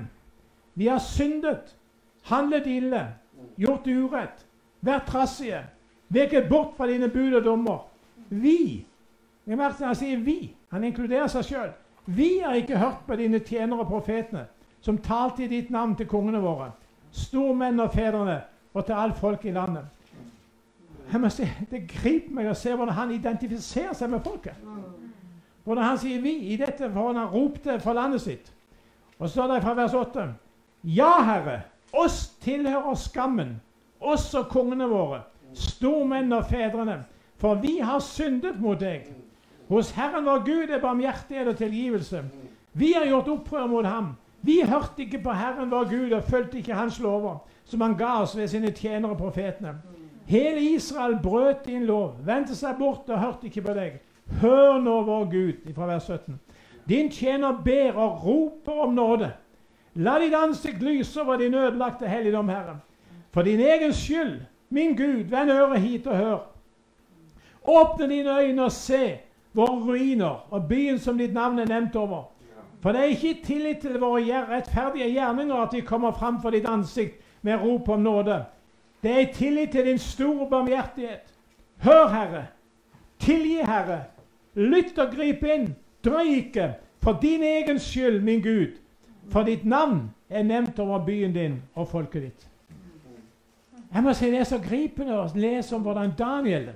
Vi 0.75 0.87
har 0.87 0.99
syndet, 0.99 1.75
handlet 2.23 2.67
ille, 2.67 3.05
gjort 3.57 3.87
urett, 3.87 4.45
vært 4.81 5.07
trassige, 5.07 5.61
veket 6.09 6.49
bort 6.49 6.75
fra 6.77 6.87
dine 6.87 7.09
bud 7.09 7.33
og 7.33 7.43
dommer. 7.43 7.79
Vi 8.29 8.85
Han 9.49 9.95
sier 9.95 10.17
'vi'. 10.17 10.58
Han 10.71 10.83
inkluderer 10.83 11.27
seg 11.27 11.45
sjøl. 11.45 11.69
Vi 12.05 12.39
har 12.43 12.57
ikke 12.57 12.77
hørt 12.77 13.05
på 13.07 13.15
dine 13.15 13.39
tjenere 13.39 13.83
og 13.83 13.87
profetene, 13.87 14.45
som 14.81 14.97
talte 14.97 15.43
i 15.43 15.47
ditt 15.51 15.69
navn 15.69 15.95
til 15.95 16.07
kongene 16.09 16.41
våre, 16.41 16.71
stormenn 17.11 17.79
og 17.79 17.93
fedrene, 17.93 18.41
og 18.73 18.85
til 18.85 18.93
alt 18.93 19.17
folk 19.17 19.45
i 19.45 19.51
landet. 19.51 19.85
Si, 21.29 21.47
Det 21.71 21.87
griper 21.89 22.33
meg 22.33 22.49
å 22.51 22.53
se 22.53 22.69
hvordan 22.69 22.93
han 22.95 23.11
identifiserer 23.11 23.93
seg 23.97 24.09
med 24.09 24.21
folket. 24.23 24.53
Hvordan 25.63 25.83
han 25.83 25.97
sier 25.97 26.21
'vi' 26.21 26.53
i 26.53 26.55
dette, 26.57 26.91
for 26.93 27.13
han 27.13 27.27
ropte 27.33 27.79
for 27.79 27.93
landet 27.93 28.21
sitt. 28.21 28.53
Og 29.19 29.29
så 29.29 29.33
står 29.33 29.53
det 29.53 29.63
fra 29.63 29.73
vers 29.73 29.93
8.: 29.93 30.33
Ja, 30.83 31.21
Herre, 31.23 31.61
oss 31.93 32.37
tilhører 32.41 32.95
skammen, 32.95 33.61
oss 33.99 34.33
og 34.33 34.47
kongene 34.49 34.87
våre, 34.89 35.21
stormenn 35.53 36.33
og 36.33 36.45
fedrene, 36.45 37.03
for 37.37 37.55
vi 37.55 37.79
har 37.79 37.99
syndet 37.99 38.59
mot 38.61 38.79
deg. 38.79 39.07
Hos 39.69 39.91
Herren 39.91 40.25
vår 40.25 40.39
Gud 40.45 40.69
er 40.73 40.81
barmhjertighet 40.81 41.47
og 41.47 41.57
tilgivelse. 41.57 42.23
Vi 42.73 42.93
har 42.97 43.05
gjort 43.05 43.27
opprør 43.29 43.67
mot 43.67 43.85
ham. 43.85 44.15
Vi 44.41 44.61
hørte 44.65 45.03
ikke 45.03 45.21
på 45.23 45.31
Herren 45.31 45.71
vår 45.71 45.89
Gud 45.89 46.11
og 46.11 46.23
fulgte 46.23 46.57
ikke 46.57 46.73
Hans 46.73 46.99
lover, 46.99 47.37
som 47.65 47.81
Han 47.81 47.97
ga 47.97 48.21
oss 48.21 48.37
ved 48.37 48.47
sine 48.47 48.71
tjenere 48.71 49.17
profetene. 49.17 49.75
Hele 50.25 50.61
Israel 50.61 51.19
brøt 51.23 51.65
din 51.65 51.85
lov, 51.85 52.15
vendte 52.25 52.55
seg 52.55 52.77
bort 52.79 53.09
og 53.09 53.19
hørte 53.19 53.45
ikke 53.49 53.61
på 53.61 53.73
deg. 53.73 53.99
Hør 54.41 54.81
nå 54.81 55.01
vår 55.01 55.29
Gud, 55.29 55.73
fra 55.75 55.85
vers 55.89 56.03
17. 56.03 56.39
Din 56.89 57.11
tjener 57.11 57.61
ber 57.65 57.97
og 57.97 58.25
roper 58.25 58.83
om 58.85 58.93
nåde. 58.93 59.31
La 59.95 60.19
ditt 60.21 60.33
ansikt 60.33 60.81
lyse 60.81 61.21
over 61.21 61.37
din 61.37 61.53
ødelagte 61.53 62.07
helligdom, 62.07 62.49
Herre. 62.49 62.79
For 63.31 63.41
din 63.41 63.59
egen 63.59 63.93
skyld, 63.93 64.39
min 64.69 64.95
Gud, 64.97 65.23
vend 65.29 65.51
øret 65.51 65.81
hit 65.81 66.07
og 66.07 66.17
hør. 66.17 66.39
Åpne 67.67 68.09
dine 68.09 68.39
øyne 68.39 68.63
og 68.63 68.71
se 68.71 69.19
våre 69.59 69.79
ruiner 69.85 70.45
og 70.49 70.67
byen 70.69 70.99
som 70.99 71.17
ditt 71.17 71.33
navn 71.33 71.59
er 71.59 71.69
nevnt 71.69 71.95
over. 71.99 72.29
For 72.81 72.95
det 72.95 73.01
er 73.01 73.15
ikke 73.15 73.41
tillit 73.43 73.81
til 73.83 73.99
våre 73.99 74.43
rettferdige 74.47 75.09
gjerninger 75.11 75.55
at 75.55 75.73
vi 75.75 75.81
kommer 75.81 76.11
fram 76.15 76.41
for 76.41 76.55
ditt 76.55 76.67
ansikt 76.67 77.19
med 77.41 77.59
rop 77.59 77.89
om 77.89 77.99
nåde. 77.99 78.43
Det 79.03 79.11
er 79.11 79.33
tillit 79.33 79.71
til 79.71 79.85
din 79.85 79.99
store 79.99 80.49
barmhjertighet. 80.49 81.33
Hør, 81.77 82.07
Herre. 82.07 82.45
Tilgi, 83.19 83.59
Herre. 83.63 84.03
Lytt 84.55 84.97
og 84.97 85.11
grip 85.15 85.43
inn. 85.43 85.75
Drøy 86.05 86.35
ikke. 86.35 86.73
For 87.03 87.19
din 87.21 87.43
egen 87.43 87.79
skyld, 87.79 88.21
min 88.21 88.41
Gud. 88.41 88.79
For 89.31 89.43
ditt 89.43 89.65
navn 89.65 90.09
er 90.29 90.43
nevnt 90.43 90.79
over 90.79 91.05
byen 91.05 91.33
din 91.33 91.61
og 91.75 91.87
folket 91.87 92.21
ditt. 92.21 92.47
Jeg 93.93 94.03
må 94.03 94.13
si 94.13 94.25
Det 94.25 94.39
er 94.39 94.43
så 94.43 94.59
gripende 94.59 95.17
å 95.17 95.27
lese 95.35 95.75
om 95.75 95.81
hvordan 95.81 96.11
Daniel, 96.17 96.69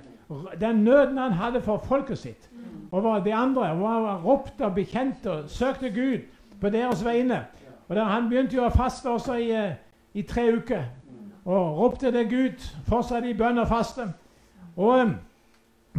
den 0.60 0.84
nøden 0.84 1.18
han 1.18 1.32
hadde 1.32 1.60
for 1.62 1.84
folket 1.88 2.18
sitt, 2.18 2.48
og 2.94 3.24
de 3.24 3.34
andre, 3.34 3.70
og 3.70 4.24
ropte 4.24 4.64
og 4.64 4.74
bekjente 4.74 5.30
og 5.30 5.50
søkte 5.50 5.90
Gud 5.90 6.18
på 6.60 6.70
deres 6.70 7.04
vegne. 7.04 7.46
Og 7.88 7.96
der, 7.96 8.04
Han 8.04 8.28
begynte 8.28 8.56
jo 8.56 8.66
å 8.66 8.72
faste 8.72 9.10
også 9.10 9.34
i, 9.34 9.50
eh, 9.50 9.72
i 10.14 10.22
tre 10.22 10.56
uker 10.56 10.84
og 11.44 11.78
ropte 11.78 12.12
til 12.12 12.30
Gud, 12.30 12.60
fortsatt 12.88 13.24
i 13.24 13.34
bønn 13.34 13.58
og 13.58 13.68
faste. 13.68 14.06
Og 14.76 15.00
um, 15.00 15.14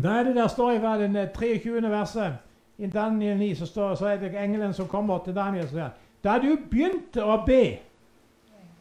da 0.04 0.10
er 0.10 0.24
det 0.24 0.36
der 0.36 0.48
står 0.48 0.72
i 0.72 0.80
den 1.04 1.18
23. 1.36 1.78
Eh, 1.78 1.92
verset 1.92 2.34
i 2.78 2.88
Daniel 2.88 3.38
9, 3.38 3.56
så, 3.56 3.66
står, 3.66 3.96
så 3.96 4.08
er 4.08 4.18
det 4.18 4.36
engelen 4.36 4.74
som 4.74 4.88
kommer 4.88 5.24
til 5.24 5.36
Daniel 5.36 5.64
og 5.64 5.70
sier 5.70 5.90
Da 6.24 6.40
du 6.42 6.58
begynte 6.72 7.24
å 7.24 7.38
be, 7.46 7.78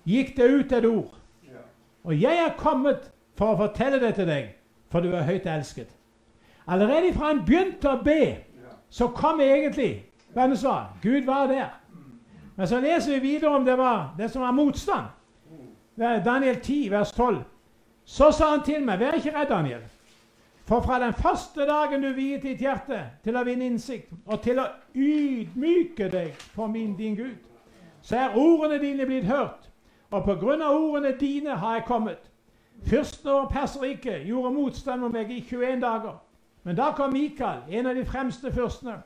gikk 0.04 0.36
det 0.36 0.50
ut 0.50 0.72
et 0.72 0.86
ord. 0.86 1.12
Og 2.04 2.20
jeg 2.20 2.38
er 2.46 2.56
kommet 2.56 3.10
for 3.36 3.52
å 3.52 3.58
fortelle 3.66 4.00
det 4.00 4.14
til 4.14 4.26
deg, 4.28 4.48
for 4.90 5.04
du 5.04 5.12
er 5.12 5.26
høyt 5.28 5.46
elsket. 5.46 5.92
Allerede 6.66 7.14
fra 7.14 7.26
han 7.32 7.44
begynte 7.46 7.90
å 7.90 8.02
be, 8.04 8.36
så 8.90 9.08
kom 9.12 9.40
egentlig 9.40 10.04
bønnesvar. 10.34 10.94
Gud 11.02 11.24
var 11.24 11.46
der. 11.46 11.72
Men 12.56 12.68
så 12.68 12.80
leser 12.80 13.12
vi 13.12 13.18
videre 13.20 13.56
om 13.56 13.64
det 13.64 13.78
var 13.78 14.14
det 14.18 14.30
som 14.30 14.42
var 14.42 14.52
motstand. 14.52 15.06
Daniel 15.98 16.60
10, 16.60 16.90
vers 16.90 17.12
12. 17.12 17.42
Så 18.04 18.30
sa 18.30 18.50
han 18.50 18.62
til 18.64 18.84
meg, 18.84 19.00
vær 19.00 19.18
ikke 19.18 19.32
redd, 19.34 19.48
Daniel. 19.48 19.82
For 20.64 20.80
fra 20.80 20.98
den 21.00 21.12
første 21.12 21.66
dagen 21.66 22.02
du 22.02 22.12
viet 22.16 22.42
ditt 22.42 22.60
hjerte 22.60 23.02
til 23.24 23.36
å 23.36 23.44
vinne 23.44 23.66
innsikt, 23.68 24.12
og 24.26 24.40
til 24.40 24.60
å 24.60 24.64
ydmyke 24.96 26.08
deg 26.08 26.32
for 26.54 26.72
min, 26.72 26.94
din 26.96 27.16
Gud, 27.16 27.36
så 28.02 28.16
er 28.16 28.36
ordene 28.36 28.80
dine 28.80 29.06
blitt 29.06 29.28
hørt, 29.28 29.68
og 30.10 30.24
på 30.24 30.38
grunn 30.40 30.62
av 30.64 30.76
ordene 30.76 31.12
dine 31.20 31.56
har 31.60 31.78
jeg 31.78 31.84
kommet. 31.88 32.30
Fyrsten 32.84 33.30
over 33.30 33.48
Perserriket 33.52 34.24
gjorde 34.28 34.54
motstand 34.56 35.04
mot 35.04 35.12
meg 35.12 35.30
i 35.32 35.42
21 35.44 35.82
dager. 35.84 36.16
Men 36.64 36.76
da 36.76 36.90
kom 36.96 37.12
Mikael, 37.12 37.64
en 37.68 37.86
av 37.86 37.94
de 37.94 38.04
fremste 38.08 38.52
fyrstene, 38.52 38.96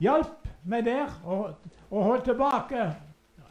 hjalp 0.00 0.48
meg 0.64 0.86
der 0.86 1.10
og, 1.24 1.50
og 1.90 2.02
holdt 2.02 2.30
tilbake 2.30 2.92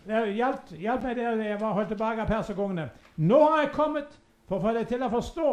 Hjalp, 0.04 0.74
hjalp 0.76 1.06
meg 1.08 1.16
der 1.16 1.38
jeg 1.40 1.60
var 1.62 1.78
holdt 1.78 1.94
tilbake 1.94 2.26
av 2.26 2.28
perserkongene. 2.28 2.90
Nå 3.24 3.38
har 3.40 3.62
jeg 3.62 3.70
kommet 3.72 4.18
for 4.50 4.58
å 4.58 4.64
få 4.66 4.74
deg 4.76 4.90
til 4.90 5.06
å 5.06 5.08
forstå 5.14 5.52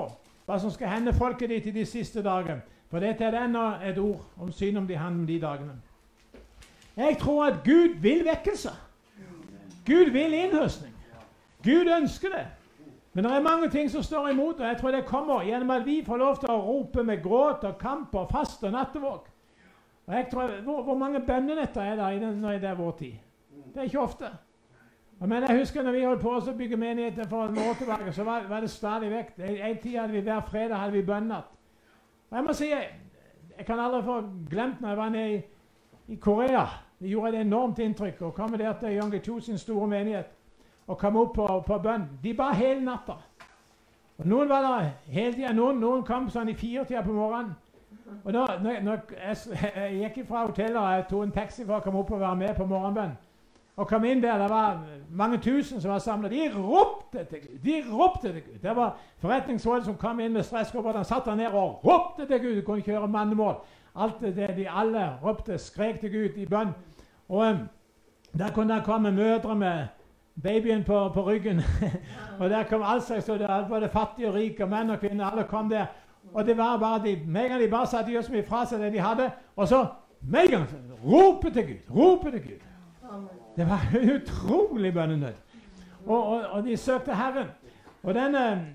hva 0.49 0.57
som 0.59 0.73
skal 0.75 0.91
hende 0.91 1.15
folket 1.15 1.53
ditt 1.53 1.69
i 1.71 1.75
de 1.77 1.85
siste 1.87 2.25
dager. 2.27 2.59
For 2.91 2.99
dette 2.99 3.29
er 3.29 3.37
ennå 3.45 3.63
et 3.87 3.99
ord 4.03 4.25
om 4.43 4.51
syn 4.51 4.81
om 4.81 4.89
de 4.89 4.99
handler 4.99 5.29
de 5.29 5.37
dagene. 5.45 5.77
Jeg 6.97 7.21
tror 7.21 7.45
at 7.47 7.61
Gud 7.65 8.01
vil 8.03 8.25
vekkelse. 8.27 8.73
Gud 9.87 10.11
vil 10.11 10.35
innhøstning. 10.35 10.97
Gud 11.63 11.87
ønsker 11.87 12.35
det. 12.35 12.47
Men 13.13 13.25
det 13.25 13.33
er 13.33 13.43
mange 13.43 13.69
ting 13.71 13.91
som 13.91 14.03
står 14.03 14.29
imot, 14.29 14.61
og 14.61 14.67
jeg 14.67 14.77
tror 14.79 14.91
det 14.91 15.07
kommer 15.07 15.43
gjennom 15.43 15.71
at 15.71 15.87
vi 15.87 16.03
får 16.07 16.17
lov 16.17 16.37
til 16.39 16.51
å 16.53 16.61
rope 16.63 17.03
med 17.03 17.23
gråt 17.23 17.65
og 17.67 17.79
kamp 17.79 18.15
og 18.15 18.31
fast 18.31 18.63
og 18.65 18.73
nattevåk. 18.73 19.27
Og 20.07 20.15
jeg 20.15 20.29
tror, 20.31 20.61
Hvor, 20.65 20.83
hvor 20.83 20.99
mange 20.99 21.21
bønnenetter 21.27 21.83
er 21.83 21.97
det 21.97 22.17
i 22.17 22.21
den, 22.25 22.39
når 22.39 22.59
det 22.59 22.69
er 22.69 22.75
vår 22.75 22.91
tid? 22.99 23.13
Det 23.75 23.81
er 23.81 23.83
ikke 23.83 24.01
ofte. 24.01 24.31
Men 25.21 25.43
jeg 25.43 25.59
husker 25.59 25.83
når 25.83 25.93
vi 25.93 26.05
holdt 26.05 26.23
på 26.23 26.31
å 26.37 26.53
bygge 26.57 26.77
menigheter 26.77 27.29
for 27.29 27.45
en 27.45 27.59
år 27.59 27.75
tilbake, 27.79 28.13
så 28.13 28.25
var, 28.25 28.47
var 28.49 28.61
det 28.61 28.71
stadig 28.71 29.11
vekk. 29.11 29.35
En 29.39 29.79
tid 29.83 29.99
hadde 29.99 30.13
vi 30.13 30.21
hver 30.21 30.41
fredag 30.49 30.77
hadde 30.77 30.93
vi 30.93 31.03
bønnatt. 31.03 31.51
Og 32.31 32.37
jeg 32.37 32.45
må 32.47 32.55
si, 32.57 32.71
jeg, 32.71 32.89
jeg 33.59 33.67
kan 33.67 33.81
aldri 33.81 34.03
få 34.07 34.21
glemt 34.51 34.81
når 34.81 34.89
jeg 34.89 34.99
var 34.99 35.09
nede 35.09 35.35
i, 35.35 35.41
i 36.15 36.17
Korea. 36.17 36.65
Det 37.01 37.09
gjorde 37.11 37.35
et 37.35 37.41
enormt 37.41 37.79
inntrykk. 37.79 38.23
å 38.23 38.31
komme 38.31 38.59
der 38.59 38.73
til 38.81 38.97
Young 38.97 39.15
Chu 39.25 39.41
sin 39.41 39.59
store 39.59 39.87
menighet 39.89 40.33
og 40.91 40.99
kom 40.99 41.17
opp 41.17 41.35
på, 41.35 41.47
på 41.67 41.79
bønn. 41.79 42.09
De 42.23 42.35
ba 42.35 42.51
hele 42.59 42.83
natta. 42.85 43.15
Og 44.19 44.27
Noen 44.27 44.49
var 44.51 44.65
der 44.67 44.89
hele 45.07 45.33
tida. 45.33 45.53
Noen, 45.55 45.79
noen 45.81 46.03
kom 46.05 46.27
sånn 46.31 46.51
i 46.51 46.57
firetida 46.59 47.05
på 47.07 47.15
morgenen. 47.15 47.55
Og 48.25 48.33
da 48.35 48.45
når, 48.63 48.81
når 48.83 49.13
jeg, 49.15 49.37
jeg, 49.77 49.99
gikk 50.03 50.27
fra 50.29 50.45
hotellet 50.49 50.79
og 50.81 50.89
jeg 50.93 51.05
tok 51.11 51.27
en 51.27 51.35
taxi 51.35 51.65
for 51.65 51.79
å 51.79 51.85
komme 51.85 52.03
opp 52.03 52.11
og 52.17 52.23
være 52.25 52.41
med 52.43 52.57
på 52.59 52.67
morgenbønn. 52.67 53.13
Og 53.81 53.87
kom 53.89 54.05
inn 54.05 54.21
der, 54.21 54.37
det 54.43 54.49
var 54.51 54.81
mange 55.17 55.39
tusen 55.41 55.81
som 55.81 55.93
var 55.95 56.03
samla. 56.05 56.29
De 56.29 56.51
ropte 56.53 57.23
til 57.31 57.45
Gud! 57.45 57.55
De 57.65 57.77
ropte 57.93 58.33
til 58.33 58.43
Gud. 58.43 58.59
Det 58.61 58.75
var 58.77 58.99
forretningsrådet 59.23 59.87
som 59.87 59.97
kom 59.97 60.21
inn 60.21 60.35
med 60.35 60.45
stresskopper. 60.45 60.99
Han 60.99 61.07
satt 61.09 61.31
der 61.31 61.39
nede 61.39 61.55
og 61.55 61.87
ropte 61.87 62.27
til 62.27 62.43
Gud! 62.43 62.59
Du 62.59 62.67
kunne 62.67 62.85
kjøre 62.85 63.09
mannemål. 63.09 63.63
Alt 63.97 64.21
det 64.21 64.51
de 64.59 64.67
alle 64.69 65.07
ropte, 65.23 65.59
skrek 65.59 66.03
til 66.03 66.13
Gud 66.13 66.37
i 66.37 66.45
bønn. 66.51 66.75
Og 67.31 67.47
um, 67.47 67.65
der 68.37 68.53
kunne 68.55 68.75
det 68.75 68.85
komme 68.85 69.15
mødre 69.15 69.55
med 69.57 69.87
babyen 70.43 70.85
på, 70.85 71.09
på 71.15 71.23
ryggen. 71.23 71.61
og 72.41 72.51
der 72.51 72.63
kom 72.63 72.83
alt 72.85 73.03
slags, 73.03 73.27
både 73.69 73.89
fattige 73.93 74.29
og 74.29 74.35
rike, 74.35 74.65
og 74.65 74.71
menn 74.71 74.91
og 74.91 75.01
kvinner. 75.01 75.25
Alle 75.25 75.45
kom 75.45 75.69
der. 75.69 75.87
Og 76.33 76.47
det 76.47 76.57
var 76.57 76.79
bare 76.79 77.03
de, 77.05 77.19
Med 77.27 77.43
en 77.43 77.49
gang 77.49 77.63
de 77.63 77.69
bare 77.69 77.87
satte 77.87 78.23
så 78.23 78.33
mye 78.33 78.47
fra 78.47 78.65
seg 78.67 78.81
det 78.81 78.93
de 78.93 79.01
hadde, 79.01 79.31
og 79.57 79.69
så 79.69 79.87
med 80.21 80.41
en 80.41 80.51
gang 80.51 80.67
rope 81.05 81.51
til 81.51 81.67
Gud! 81.67 81.97
Rope 81.97 82.31
til 82.31 82.43
Gud! 82.43 82.61
Det 83.57 83.69
var 83.69 83.87
en 83.95 84.11
utrolig 84.17 84.95
bønnenød. 84.95 85.33
Og, 86.07 86.27
og, 86.27 86.43
og, 86.51 86.65
de 86.65 86.77
søkte 86.77 87.15
Herren. 87.15 87.47
Og 88.03 88.15
denne 88.15 88.75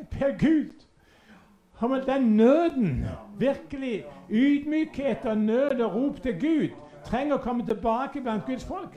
Per 0.10 0.38
Gud 0.38 0.70
den 2.06 2.36
nøden, 2.36 3.06
virkelig 3.38 4.04
ydmykhet 4.30 5.24
og 5.24 5.38
nød 5.38 5.80
og 5.80 5.94
rop 5.94 6.22
til 6.22 6.40
Gud, 6.40 6.68
trenger 7.04 7.34
å 7.34 7.42
komme 7.42 7.66
tilbake 7.66 8.20
blant 8.22 8.46
Guds 8.46 8.64
folk. 8.64 8.94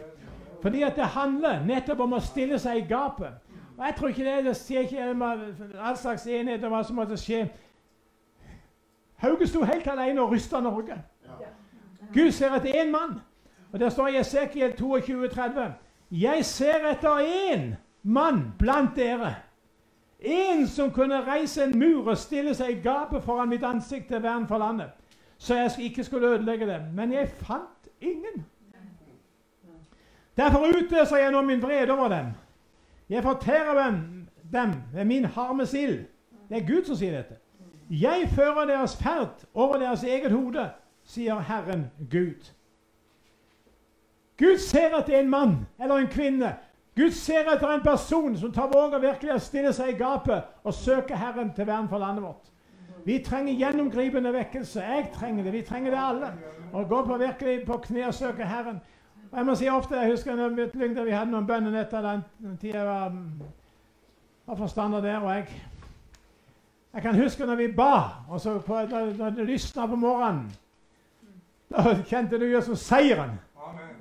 Fordi 0.65 0.81
at 0.81 0.95
det 0.95 1.03
handler 1.03 1.65
nettopp 1.65 2.00
om 2.00 2.13
å 2.17 2.19
stille 2.25 2.57
seg 2.57 2.79
i 2.79 2.88
gapet. 2.89 3.36
Og 3.77 3.84
Jeg 3.86 3.93
tror 3.98 4.07
ikke 4.10 4.24
det, 4.25 4.45
det 4.45 4.53
skjer 4.57 4.88
ikke 4.88 5.27
all 5.77 5.98
slags 5.98 6.24
enighet 6.25 6.63
om 6.65 6.72
hva 6.74 6.79
som 6.84 6.98
måtte 6.98 7.17
skje. 7.22 7.43
Hauge 9.22 9.45
sto 9.45 9.62
helt 9.62 9.86
alene 9.88 10.24
og 10.24 10.34
rysta 10.34 10.63
Norge. 10.65 10.98
Gud 12.13 12.31
ser 12.34 12.55
etter 12.57 12.81
én 12.81 12.89
mann. 12.89 13.19
Og 13.72 13.79
Der 13.79 13.89
står 13.93 14.07
i 14.07 14.17
Esekiel 14.17 14.74
22,30.: 14.79 15.69
Jeg 16.12 16.45
ser 16.45 16.89
etter 16.89 17.22
én 17.22 17.75
mann 18.01 18.53
blant 18.60 18.95
dere. 18.95 19.36
En 20.19 20.67
som 20.67 20.91
kunne 20.91 21.22
reise 21.27 21.63
en 21.63 21.77
mur 21.79 22.10
og 22.10 22.17
stille 22.17 22.55
seg 22.55 22.72
i 22.72 22.81
gapet 22.81 23.24
foran 23.24 23.50
mitt 23.53 23.63
ansikt 23.63 24.07
til 24.07 24.24
vern 24.24 24.48
for 24.48 24.57
landet, 24.57 24.89
så 25.38 25.55
jeg 25.55 25.72
ikke 25.77 26.03
skulle 26.03 26.27
ødelegge 26.27 26.65
det. 26.65 26.81
Men 26.93 27.13
jeg 27.13 27.29
fant 27.29 27.89
ingen. 28.01 28.45
Derfor 30.38 30.68
utøser 30.68 31.18
jeg 31.18 31.32
nå 31.32 31.42
min 31.42 31.62
vrede 31.62 31.92
over 31.92 32.08
dem. 32.08 32.25
Jeg 33.10 33.24
fortærer 33.24 33.92
dem, 34.51 34.74
ved 34.94 35.06
min 35.06 35.25
harme 35.25 35.65
sild. 35.65 36.06
Det 36.50 36.58
er 36.58 36.68
Gud 36.68 36.86
som 36.86 36.96
sier 36.96 37.15
dette. 37.15 37.38
Jeg 37.89 38.30
fører 38.34 38.65
deres 38.65 38.96
ferd 38.98 39.46
over 39.54 39.77
deres 39.77 40.04
eget 40.04 40.32
hode, 40.32 40.70
sier 41.04 41.39
Herren 41.39 41.86
Gud. 42.12 42.51
Gud 44.38 44.58
ser 44.58 44.98
etter 44.98 45.20
en 45.20 45.30
mann 45.30 45.58
eller 45.80 45.96
en 45.96 46.08
kvinne. 46.08 46.56
Gud 46.96 47.12
ser 47.12 47.48
etter 47.54 47.72
en 47.72 47.84
person 47.84 48.38
som 48.38 48.51
tar 48.51 48.72
våg 48.72 48.94
og 48.94 49.01
virkelig 49.01 49.42
stiller 49.42 49.72
stille 49.72 49.74
seg 49.74 49.94
i 49.94 49.98
gapet 50.00 50.44
og 50.63 50.74
søke 50.74 51.15
Herren 51.15 51.54
til 51.56 51.68
vern 51.68 51.89
for 51.89 52.00
landet 52.00 52.24
vårt. 52.24 52.51
Vi 53.06 53.20
trenger 53.24 53.54
gjennomgripende 53.54 54.34
vekkelse. 54.34 54.82
Jeg 54.82 55.10
trenger 55.13 55.44
det. 55.44 55.54
Vi 55.54 55.62
trenger 55.62 55.92
det 55.92 56.00
alle. 56.01 56.32
Å 56.74 56.84
gå 56.89 57.01
på 57.06 57.18
virkelig 57.22 57.60
på 57.68 57.77
kne 57.84 58.08
og 58.08 58.15
søke 58.18 58.48
Herren. 58.50 58.80
Og 59.36 59.39
jeg 59.42 59.46
må 59.46 59.54
si 59.60 59.65
ofte, 59.68 59.98
jeg 60.00 60.13
husker 60.13 60.36
når 60.39 60.54
vi 61.04 61.12
hadde 61.12 61.27
noen 61.27 61.48
bønner 61.48 61.74
etter 61.82 62.06
den 62.06 62.54
tida 62.56 62.77
jeg 62.77 62.86
var, 62.88 63.18
var 64.48 64.56
forstander 64.62 65.01
der. 65.04 65.18
og 65.20 65.34
jeg 65.36 65.50
jeg 66.96 67.04
kan 67.04 67.18
huske 67.20 67.46
når 67.46 67.56
vi 67.56 67.68
ba, 67.75 68.24
og 68.30 68.39
så 68.39 68.54
på, 68.63 68.77
da, 68.88 69.01
da 69.20 69.30
det 69.36 69.46
lysna 69.46 69.88
på 69.88 69.96
morgenen 70.00 70.46
Da 71.68 71.98
kjente 72.08 72.39
du 72.39 72.46
jo 72.46 72.62
som 72.63 72.75
seieren. 72.80 73.34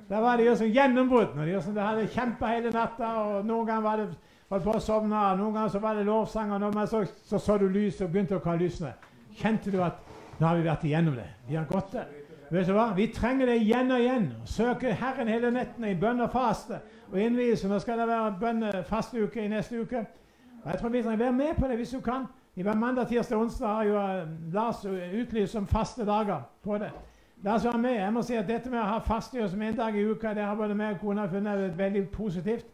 Da 0.09 0.21
var 0.23 0.37
det 0.37 0.45
jo 0.45 0.55
som 0.55 0.71
gjennombrudd. 0.71 1.35
Når 1.35 1.45
de, 1.45 1.59
de 1.75 1.81
hadde 1.81 2.07
kjempa 2.13 2.53
hele 2.53 2.71
natta, 2.71 3.09
og 3.19 3.45
noen 3.45 3.67
ganger 3.67 3.83
var 3.83 3.99
det 3.99 4.09
holdt 4.49 4.63
på 4.63 4.75
å 4.77 4.83
sovne, 4.87 5.23
noen 5.35 5.57
ganger 5.57 5.73
så 5.73 5.81
var 5.83 5.99
det 5.99 6.05
lovsanger, 6.07 6.69
men 6.71 6.87
så, 6.87 7.03
så 7.27 7.41
så 7.41 7.57
du 7.59 7.67
lyset 7.67 8.05
og 8.07 8.13
begynte 8.13 8.39
å 8.39 8.55
lysene. 8.55 8.93
Kjente 9.35 9.73
du 9.73 9.81
at 9.83 9.99
nå 10.39 10.47
har 10.47 10.55
vi 10.55 10.69
vært 10.69 10.87
igjennom 10.87 11.19
det. 11.19 11.27
Vi 11.49 11.59
har 11.59 11.67
gått 11.67 11.91
det. 11.97 12.05
Vet 12.51 12.67
du 12.67 12.73
hva? 12.73 12.91
Vi 12.93 13.07
trenger 13.13 13.49
det 13.49 13.55
igjen 13.61 13.91
og 13.91 13.99
igjen. 13.99 14.27
Søke 14.45 14.93
Herren 14.93 15.27
hele 15.27 15.49
nettene 15.51 15.91
i 15.91 15.97
bønn 15.97 16.21
og 16.21 16.29
faste 16.31 16.79
og 17.11 17.17
innvielse. 17.19 17.67
Nå 17.67 17.79
skal 17.81 17.99
det 17.99 18.07
være 18.07 18.35
bønn-faste-uke 18.39 19.41
i 19.45 19.49
neste 19.49 19.81
uke. 19.81 20.05
Og 20.63 20.71
jeg 20.71 20.79
tror 20.79 20.89
vi 20.89 21.01
trenger 21.03 21.23
være 21.23 21.33
med 21.33 21.55
på 21.59 21.67
det 21.67 21.77
hvis 21.79 21.95
du 21.97 22.01
kan. 22.05 22.27
I 22.55 22.63
hver 22.63 22.75
mandag, 22.75 23.07
tirsdag 23.07 23.37
og 23.37 23.41
onsdag 23.41 23.67
har 23.67 23.83
jo 23.83 23.95
uh, 23.97 24.53
Lars 24.53 24.85
utlyst 24.85 25.53
som 25.53 25.67
faste 25.67 26.05
dager 26.05 26.41
på 26.63 26.77
det. 26.77 26.91
La 27.43 27.55
oss 27.55 27.65
være 27.65 27.77
med. 27.77 27.93
Jeg 27.93 28.13
må 28.13 28.21
si 28.21 28.35
at 28.35 28.47
Dette 28.47 28.69
med 28.69 28.79
å 28.79 28.85
ha 28.93 29.01
faste 29.03 29.49
som 29.49 29.61
en 29.61 29.75
dag 29.75 29.97
i 29.97 30.05
uka 30.05 30.33
det 30.33 30.45
har 30.45 30.55
både 30.55 30.77
meg 30.77 30.95
og 30.95 31.01
kona 31.01 31.27
funnet 31.27 31.77
veldig 31.77 32.07
positivt. 32.09 32.65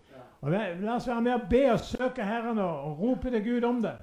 Og 0.41 0.51
La 0.51 0.95
oss 0.95 1.07
være 1.07 1.21
med 1.21 1.33
og 1.33 1.49
be 1.49 1.63
og 1.71 1.79
søke 1.79 2.23
Herren 2.23 2.59
og 2.59 2.99
rope 2.99 3.31
til 3.31 3.43
Gud 3.43 3.63
om 3.63 3.81
det. 3.81 3.95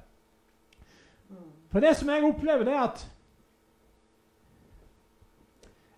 For 1.70 1.80
det 1.80 1.96
som 1.96 2.08
jeg 2.08 2.24
opplever, 2.24 2.64
det 2.64 2.74
er 2.74 2.82
at 2.82 3.06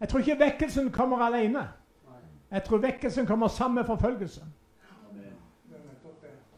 jeg 0.01 0.09
tror 0.09 0.19
ikke 0.19 0.39
vekkelsen 0.39 0.93
kommer 0.93 1.19
alene. 1.19 1.69
Jeg 2.51 2.65
tror 2.65 2.79
vekkelsen 2.79 3.27
kommer 3.27 3.49
sammen 3.49 3.75
med 3.75 3.85
forfølgelse. 3.85 4.41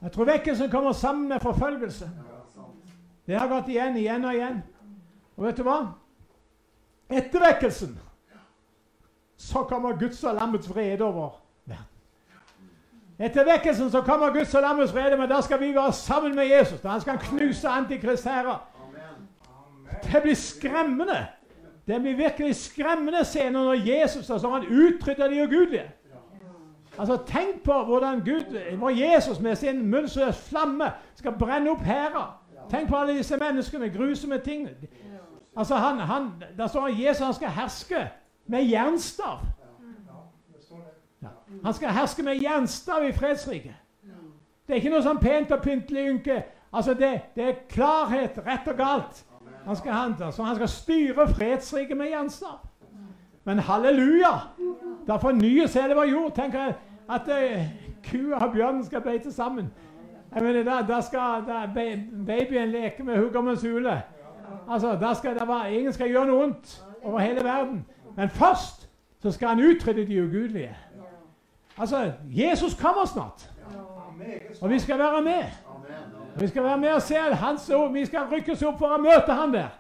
Jeg 0.03 0.13
tror 0.13 0.25
vekkelsen 0.25 0.71
kommer 0.71 0.93
sammen 0.93 1.29
med 1.29 1.41
forfølgelse. 1.41 2.11
Det 3.27 3.39
har 3.39 3.49
gått 3.49 3.69
igjen, 3.69 3.97
igjen 3.97 4.25
og 4.25 4.35
igjen. 4.35 4.63
Og 5.37 5.45
vet 5.47 5.57
du 5.57 5.63
hva? 5.63 5.77
Etter 7.13 7.45
vekkelsen 7.45 7.99
så 9.37 9.63
kommer 9.69 9.99
Guds 9.99 10.25
og 10.25 10.35
lammets 10.35 10.69
vrede 10.71 11.05
over 11.05 11.37
verden. 11.65 11.87
Etter 13.19 13.45
vekkelsen 13.47 13.91
så 13.91 14.03
kommer 14.03 14.33
Guds 14.33 14.55
og 14.55 14.63
lammets 14.63 14.95
vrede, 14.95 15.17
men 15.17 15.29
da 15.31 15.41
skal 15.41 15.61
vi 15.61 15.75
være 15.75 15.93
sammen 15.93 16.35
med 16.37 16.51
Jesus. 16.51 16.81
Da 16.81 16.89
han 16.89 17.19
knuse 17.19 17.69
antikrist 17.69 18.25
her. 18.25 18.69
Det 20.03 20.23
blir 20.23 20.35
skremmende. 20.35 21.27
Det 21.87 22.01
blir 22.01 22.17
virkelig 22.17 22.57
skremmende 22.57 23.25
scener 23.25 23.65
når 23.65 23.73
Jesus 23.73 24.31
altså, 24.31 24.49
han 24.49 24.67
utrydder 24.67 25.29
de 25.29 25.43
ugudelige. 25.43 25.91
Altså, 26.99 27.19
Tenk 27.27 27.63
på 27.65 27.85
hvordan 27.85 28.21
Gud, 28.21 28.77
hvor 28.77 28.91
Jesus 28.91 29.41
med 29.41 29.57
sin 29.57 29.91
munnsløs 29.91 30.49
flamme 30.49 30.93
skal 31.15 31.33
brenne 31.39 31.71
opp 31.71 31.81
hæra. 31.81 32.33
Tenk 32.71 32.89
på 32.89 32.97
alle 32.97 33.17
disse 33.17 33.37
menneskene, 33.37 33.91
grusomme 33.91 34.39
ting. 34.39 34.69
Altså, 35.57 35.75
han, 35.75 35.99
han, 35.99 36.31
Der 36.57 36.67
står 36.67 36.87
at 36.87 36.99
Jesus 36.99 37.27
han 37.27 37.35
skal 37.35 37.49
herske 37.49 38.11
med 38.47 38.65
jernstav. 38.65 39.39
Ja. 41.23 41.29
Han 41.65 41.75
skal 41.75 41.89
herske 41.89 42.23
med 42.23 42.43
jernstav 42.43 43.09
i 43.09 43.13
fredsriket. 43.13 43.75
Det 44.67 44.73
er 44.73 44.81
ikke 44.81 44.93
noe 44.95 45.03
sånn 45.03 45.19
pent 45.21 45.51
og 45.53 45.63
pyntelig 45.63 46.05
ynke. 46.09 46.43
Altså, 46.73 46.95
det, 46.95 47.11
det 47.35 47.45
er 47.45 47.59
klarhet, 47.69 48.39
rett 48.47 48.69
og 48.69 48.77
galt. 48.79 49.25
Han 49.67 49.77
skal, 49.77 49.93
handle, 49.93 50.33
så 50.33 50.43
han 50.43 50.57
skal 50.57 50.69
styre 50.69 51.29
fredsriket 51.29 51.97
med 51.97 52.07
jernstav. 52.11 52.59
Men 53.45 53.59
halleluja! 53.59 54.33
Da 55.07 55.17
fornyes 55.17 55.75
hele 55.75 55.95
vår 55.95 56.05
jord. 56.05 56.35
Tenk 56.35 56.55
at 56.55 57.29
uh, 57.29 57.63
kua 58.11 58.47
og 58.47 58.53
bjørnen 58.53 58.85
skal 58.85 59.01
beite 59.01 59.33
sammen. 59.33 59.73
Jeg 60.35 60.43
mener, 60.43 60.65
Da, 60.65 60.95
da 60.95 61.01
skal 61.01 61.45
da, 61.47 61.67
babyen 62.27 62.69
leke 62.69 63.03
med 63.03 63.19
huggermens 63.19 63.63
hule. 63.63 64.03
Altså, 64.71 64.95
da 65.01 65.15
skal 65.15 65.35
det 65.39 65.49
være, 65.49 65.73
Ingen 65.73 65.93
skal 65.93 66.09
gjøre 66.09 66.27
noe 66.27 66.39
vondt 66.39 66.85
over 67.03 67.19
hele 67.21 67.45
verden. 67.45 67.87
Men 68.17 68.29
først 68.29 68.89
så 69.23 69.31
skal 69.31 69.49
han 69.49 69.61
utrydde 69.61 70.07
de 70.07 70.23
ugudelige. 70.25 70.77
Altså, 71.79 72.13
Jesus 72.25 72.75
kommer 72.75 73.05
snart. 73.05 73.51
Og 74.61 74.71
vi 74.71 74.79
skal 74.79 74.99
være 74.99 75.23
med. 75.23 75.43
Vi 76.41 76.49
skal 76.49 76.63
være 76.63 76.79
med 76.79 76.93
og 76.93 77.03
se 77.03 77.15
hans 77.15 77.71
ord. 77.71 77.93
Vi 77.93 78.07
skal 78.07 78.29
rykkes 78.33 78.63
opp 78.63 78.79
for 78.79 78.95
å 78.95 79.01
møte 79.01 79.33
han 79.37 79.53
der. 79.53 79.71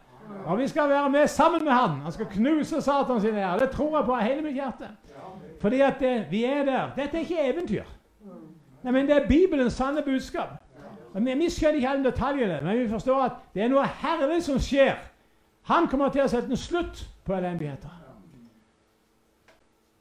Og 0.47 0.59
vi 0.59 0.69
skal 0.69 0.88
være 0.88 1.11
med 1.11 1.27
sammen 1.29 1.65
med 1.65 1.73
han. 1.73 2.01
Han 2.05 2.12
skal 2.12 2.27
knuse 2.27 2.83
Satan 2.83 3.21
sin 3.21 3.35
ære. 3.35 3.59
Det 3.61 3.71
tror 3.71 3.97
jeg 3.99 4.07
på 4.07 4.15
av 4.15 4.23
hele 4.23 4.43
mitt 4.43 4.55
hjerte. 4.55 4.88
Fordi 5.61 5.81
at 5.81 6.01
det, 6.01 6.27
vi 6.31 6.45
er 6.45 6.65
der. 6.65 6.91
Dette 6.97 7.17
er 7.17 7.21
ikke 7.21 7.49
eventyr. 7.53 7.88
Nei, 8.83 8.93
men 8.93 9.07
Det 9.07 9.17
er 9.17 9.29
Bibelens 9.29 9.73
sanne 9.73 10.03
budskap. 10.03 10.59
Og 11.15 11.25
vi 11.25 11.49
skjønner 11.51 11.77
ikke 11.77 11.88
alle 11.88 12.05
detaljene, 12.05 12.61
men 12.62 12.79
vi 12.79 12.88
forstår 12.88 13.23
at 13.23 13.33
det 13.55 13.62
er 13.62 13.69
noe 13.69 13.85
herlig 13.85 14.43
som 14.43 14.59
skjer. 14.59 14.97
Han 15.69 15.87
kommer 15.88 16.09
til 16.09 16.25
å 16.25 16.29
sette 16.29 16.51
en 16.51 16.59
slutt 16.59 17.05
på 17.25 17.35
elendigheter. 17.37 17.99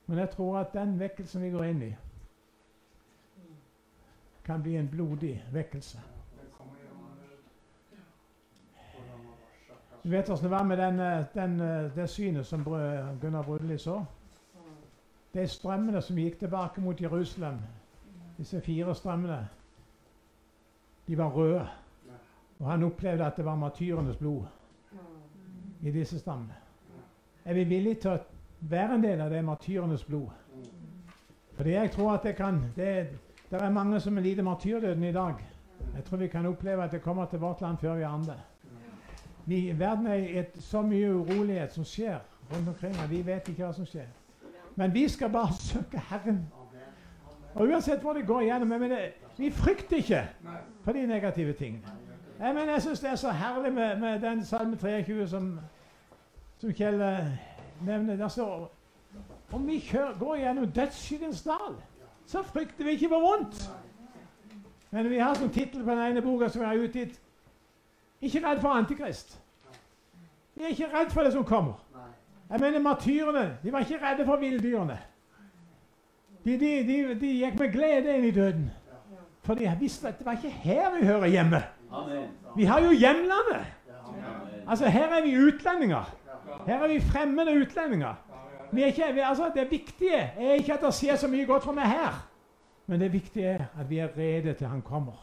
Men 0.07 0.23
jeg 0.23 0.29
tror 0.29 0.57
at 0.59 0.73
den 0.73 0.95
vekkelsen 0.99 1.43
vi 1.43 1.51
går 1.51 1.67
inn 1.67 1.83
i, 1.91 1.91
kan 4.45 4.63
bli 4.63 4.75
en 4.75 4.89
blodig 4.89 5.35
vekkelse. 5.53 5.99
Du 10.03 10.09
vet 10.09 10.29
åssen 10.29 10.43
det 10.43 10.51
var 10.51 10.63
med 10.63 10.77
den, 10.77 10.99
eh, 10.99 11.25
den, 11.33 11.61
eh, 11.61 11.91
det 11.95 12.07
synet 12.07 12.47
som 12.47 12.63
Gunnar 13.21 13.43
Brudeli 13.43 13.77
så? 13.77 14.05
De 15.33 15.47
strømmene 15.47 16.01
som 16.01 16.17
gikk 16.17 16.39
tilbake 16.39 16.81
mot 16.81 17.01
Jerusalem, 17.01 17.59
disse 18.37 18.61
fire 18.61 18.95
strømmene, 18.95 19.47
de 21.07 21.17
var 21.17 21.29
røde. 21.29 21.67
Og 22.59 22.71
han 22.71 22.83
opplevde 22.83 23.25
at 23.25 23.37
det 23.37 23.45
var 23.45 23.55
matyrenes 23.55 24.17
blod 24.17 24.43
i 25.81 25.91
disse 25.91 26.19
stammene. 26.19 26.55
Er 27.45 27.53
vi 27.53 27.63
villige 27.63 27.95
til 27.95 28.11
å 28.11 28.19
være 28.59 28.95
en 28.95 29.03
del 29.03 29.21
av 29.21 29.29
det 29.29 29.45
matyrenes 29.45 30.03
blod? 30.03 30.29
Fordi 31.55 31.69
jeg 31.69 31.91
tror 31.91 32.13
at 32.13 32.23
det 32.23 32.35
kan 32.35 32.61
det, 32.75 33.07
det 33.49 33.61
er 33.61 33.69
mange 33.69 33.99
som 33.99 34.17
lider 34.17 34.43
martyrdøden 34.43 35.03
i 35.03 35.11
dag. 35.11 35.33
Jeg 35.95 36.03
tror 36.03 36.17
vi 36.17 36.27
kan 36.27 36.45
oppleve 36.45 36.83
at 36.83 36.91
det 36.91 37.01
kommer 37.01 37.25
til 37.25 37.39
vårt 37.39 37.61
land 37.61 37.77
før 37.77 37.95
vi 37.95 38.03
andre. 38.03 38.35
Vi, 39.45 39.79
verden 39.79 40.07
er 40.07 40.13
et, 40.39 40.55
så 40.59 40.81
mye 40.81 41.13
urolighet 41.13 41.73
som 41.73 41.83
skjer 41.83 42.19
rundt 42.53 42.69
omkring, 42.69 42.95
og 43.03 43.09
vi 43.09 43.25
vet 43.25 43.47
ikke 43.47 43.63
hva 43.63 43.73
som 43.73 43.85
skjer. 43.85 44.09
Men 44.75 44.93
vi 44.93 45.07
skal 45.07 45.29
bare 45.29 45.53
søke 45.59 46.01
Herren. 46.09 46.45
Og 47.53 47.67
Uansett 47.67 48.01
hvor 48.01 48.13
det 48.13 48.25
går 48.27 48.41
igjennom 48.41 48.79
det, 48.79 49.13
Vi 49.37 49.51
frykter 49.51 49.97
ikke 49.97 50.27
for 50.83 50.91
de 50.91 51.07
negative 51.07 51.53
tingene. 51.53 51.87
Jeg, 52.39 52.53
mener, 52.55 52.71
jeg 52.71 52.81
syns 52.81 52.99
det 52.99 53.09
er 53.09 53.15
så 53.15 53.31
herlig 53.31 53.73
med, 53.73 53.99
med 53.99 54.19
den 54.19 54.45
salme 54.45 54.75
23 54.75 55.27
som, 55.27 55.59
som 56.57 56.73
Kjell 56.73 57.01
uh, 57.01 57.27
nevner. 57.85 58.15
Der 58.15 58.27
står 58.27 58.71
om 59.51 59.67
vi 59.67 59.79
kjører, 59.79 60.17
går 60.19 60.35
gjennom 60.35 60.71
dødsskyggens 60.71 61.41
dal, 61.41 61.75
så 62.25 62.41
frykter 62.43 62.83
vi 62.83 62.91
ikke 62.91 63.09
for 63.09 63.19
vondt. 63.19 63.71
Men 64.91 65.09
vi 65.09 65.17
har 65.17 65.33
som 65.33 65.49
tittel 65.49 65.83
på 65.83 65.91
den 65.91 65.99
ene 65.99 66.21
boka 66.21 66.49
som 66.49 66.61
vi 66.61 66.67
har 66.67 66.75
utgitt 66.75 67.19
ikke 68.21 68.41
redd 68.47 68.61
for 68.61 68.69
Antikrist. 68.69 69.39
De 70.55 70.63
er 70.63 70.67
ikke 70.75 70.89
redd 70.93 71.09
for 71.11 71.21
det 71.21 71.33
som 71.33 71.43
kommer. 71.43 71.73
Jeg 72.51 72.59
mener 72.59 72.79
Martyrene 72.79 73.57
de 73.63 73.71
var 73.71 73.79
ikke 73.79 73.99
redde 74.03 74.25
for 74.25 74.35
villdyrene. 74.37 74.97
De, 76.45 76.59
de, 76.59 76.71
de, 76.87 77.19
de 77.21 77.27
gikk 77.27 77.59
med 77.59 77.71
glede 77.71 78.17
inn 78.17 78.25
i 78.25 78.31
døden. 78.31 78.71
For 79.45 79.53
de 79.57 79.69
visste 79.79 80.07
at 80.07 80.17
det 80.19 80.25
var 80.25 80.37
ikke 80.37 80.49
her 80.49 80.89
vi 80.99 81.05
hører 81.05 81.27
hjemme. 81.27 81.63
Vi 82.55 82.63
har 82.63 82.79
jo 82.79 82.91
hjemlandet. 82.91 83.65
Altså, 84.67 84.89
Her 84.89 85.07
er 85.07 85.23
vi 85.23 85.37
utlendinger. 85.37 86.15
Her 86.67 86.83
er 86.83 86.87
vi 86.87 86.99
fremmede 86.99 87.61
utlendinger. 87.61 88.13
Vi 88.71 88.81
er 88.81 88.85
ikke, 88.85 89.13
vi, 89.13 89.19
altså, 89.19 89.51
det 89.55 89.71
viktige 89.71 90.15
er 90.17 90.51
ikke 90.51 90.73
at 90.73 90.81
det 90.81 90.93
skjer 90.93 91.15
så 91.15 91.27
mye 91.27 91.45
godt 91.45 91.63
for 91.63 91.75
meg 91.75 91.89
her, 91.91 92.27
men 92.87 93.01
det 93.01 93.13
viktige 93.13 93.45
er 93.45 93.65
at 93.79 93.89
vi 93.89 93.97
er 93.99 94.07
rede 94.17 94.53
til 94.53 94.67
Han 94.67 94.81
kommer. 94.81 95.17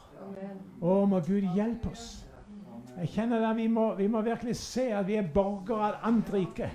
Å, 0.83 1.05
må 1.09 1.21
Gud 1.21 1.47
hjelpe 1.55 1.89
oss. 1.93 2.28
Jeg 2.99 3.09
kjenner 3.09 3.39
det, 3.39 3.57
vi 3.57 3.67
må, 3.71 3.95
vi 3.95 4.07
må 4.11 4.21
virkelig 4.27 4.57
se 4.57 4.89
at 4.93 5.07
vi 5.07 5.15
er 5.15 5.27
borgere 5.35 5.79
av 5.79 5.91
et 5.93 6.07
annet 6.09 6.33
rike. 6.35 6.71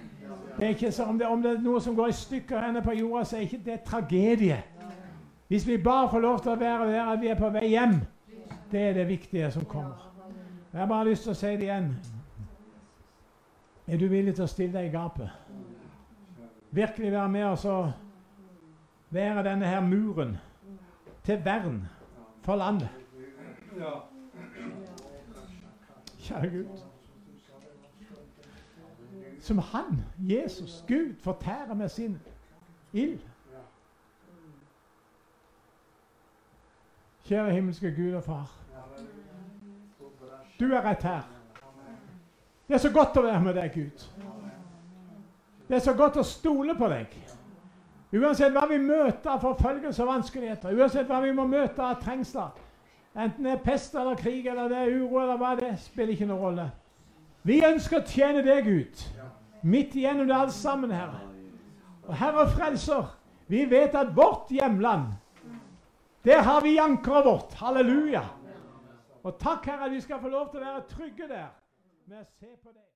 Det 0.58 0.66
er 0.66 0.70
ikke 0.70 0.92
så, 0.92 1.04
om, 1.04 1.18
det, 1.20 1.28
om 1.28 1.42
det 1.44 1.52
er 1.52 1.64
noe 1.66 1.82
som 1.84 1.96
går 1.98 2.14
i 2.14 2.16
stykker 2.16 2.62
henne 2.64 2.84
på 2.86 2.96
jorda, 2.96 3.26
så 3.28 3.38
er 3.38 3.48
ikke 3.48 3.60
det 3.66 3.82
tragedie. 3.88 4.62
Hvis 5.52 5.68
vi 5.68 5.78
bare 5.84 6.10
får 6.10 6.24
lov 6.24 6.40
til 6.40 6.54
å 6.54 6.60
være 6.62 6.88
der 6.94 7.12
at 7.12 7.22
vi 7.22 7.28
er 7.28 7.40
på 7.40 7.50
vei 7.52 7.66
hjem, 7.74 7.98
det 8.72 8.86
er 8.88 8.96
det 8.98 9.08
viktige 9.10 9.52
som 9.52 9.66
kommer. 9.66 10.08
Jeg 10.72 10.80
har 10.80 10.88
bare 10.90 11.10
lyst 11.10 11.28
til 11.28 11.34
å 11.34 11.38
si 11.38 11.52
det 11.60 11.68
igjen. 11.68 11.92
Er 13.88 14.00
du 14.00 14.08
villig 14.08 14.38
til 14.38 14.48
å 14.48 14.50
stille 14.50 14.74
deg 14.78 14.88
i 14.88 14.94
gapet? 14.94 15.28
Virkelig 16.74 17.12
være 17.12 17.30
med 17.30 17.46
og 17.50 17.60
så 17.62 17.76
være 19.14 19.44
denne 19.46 19.68
her 19.70 19.84
muren 19.86 20.38
til 21.28 21.44
vern 21.46 21.84
for 22.42 22.56
landet. 22.56 22.90
Kjære 26.24 26.50
Gud. 26.50 26.80
Som 29.40 29.58
han, 29.58 30.02
Jesus, 30.18 30.86
Gud, 30.88 31.16
fortærer 31.20 31.74
med 31.74 31.90
sin 31.90 32.20
ild. 32.94 33.20
Kjære 37.24 37.52
himmelske 37.52 37.96
Gud 37.96 38.14
og 38.14 38.24
Far. 38.24 38.52
Du 40.60 40.66
er 40.66 40.82
rett 40.82 41.04
her. 41.04 41.22
Det 42.68 42.74
er 42.74 42.78
så 42.78 42.92
godt 42.92 43.18
å 43.18 43.22
være 43.22 43.42
med 43.44 43.54
deg, 43.54 43.72
Gud. 43.74 44.06
Det 45.68 45.76
er 45.76 45.84
så 45.84 45.94
godt 45.94 46.18
å 46.18 46.24
stole 46.24 46.76
på 46.80 46.88
deg. 46.88 47.18
Uansett 48.14 48.54
hva 48.54 48.64
vi 48.70 48.78
møter 48.78 49.32
av 49.34 49.42
forfølgelse 49.42 50.04
og 50.04 50.12
vanskeligheter, 50.12 50.76
uansett 50.78 51.10
hva 51.10 51.20
vi 51.24 51.34
må 51.36 51.48
møte 51.50 51.84
av 51.84 52.00
trengsler, 52.04 52.54
enten 53.16 53.46
det 53.46 53.52
er 53.52 53.64
pest 53.66 53.96
eller 53.96 54.18
krig 54.20 54.48
eller 54.48 54.72
det 54.72 54.78
er 54.78 54.96
uro 54.98 55.22
eller 55.22 55.38
hva 55.42 55.54
det 55.60 55.68
er, 55.70 55.76
spiller 55.82 56.14
ikke 56.16 56.28
noen 56.30 56.42
rolle. 56.42 56.70
Vi 57.44 57.60
ønsker 57.66 58.00
å 58.00 58.08
tjene 58.08 58.44
deg, 58.46 58.64
Gud, 58.66 59.04
midt 59.68 59.96
igjennom 60.00 60.30
det 60.30 60.38
alt 60.38 60.56
sammen, 60.56 60.94
Herre. 60.96 61.20
Og 62.08 62.16
Herre 62.20 62.48
Frelser, 62.52 63.12
vi 63.52 63.66
vet 63.70 63.96
at 63.96 64.16
vårt 64.16 64.52
hjemland, 64.52 65.12
der 66.24 66.42
har 66.48 66.64
vi 66.64 66.78
ankeret 66.80 67.28
vårt. 67.28 67.54
Halleluja. 67.60 68.24
Og 69.24 69.38
takk, 69.40 69.66
Herre, 69.68 69.90
at 69.90 69.92
vi 69.92 70.02
skal 70.02 70.24
få 70.24 70.32
lov 70.32 70.50
til 70.52 70.64
å 70.64 70.66
være 70.66 70.88
trygge 70.96 71.28
der 71.28 71.52
med 72.08 72.24
å 72.24 72.28
se 72.40 72.50
på 72.56 72.72
deg. 72.72 72.93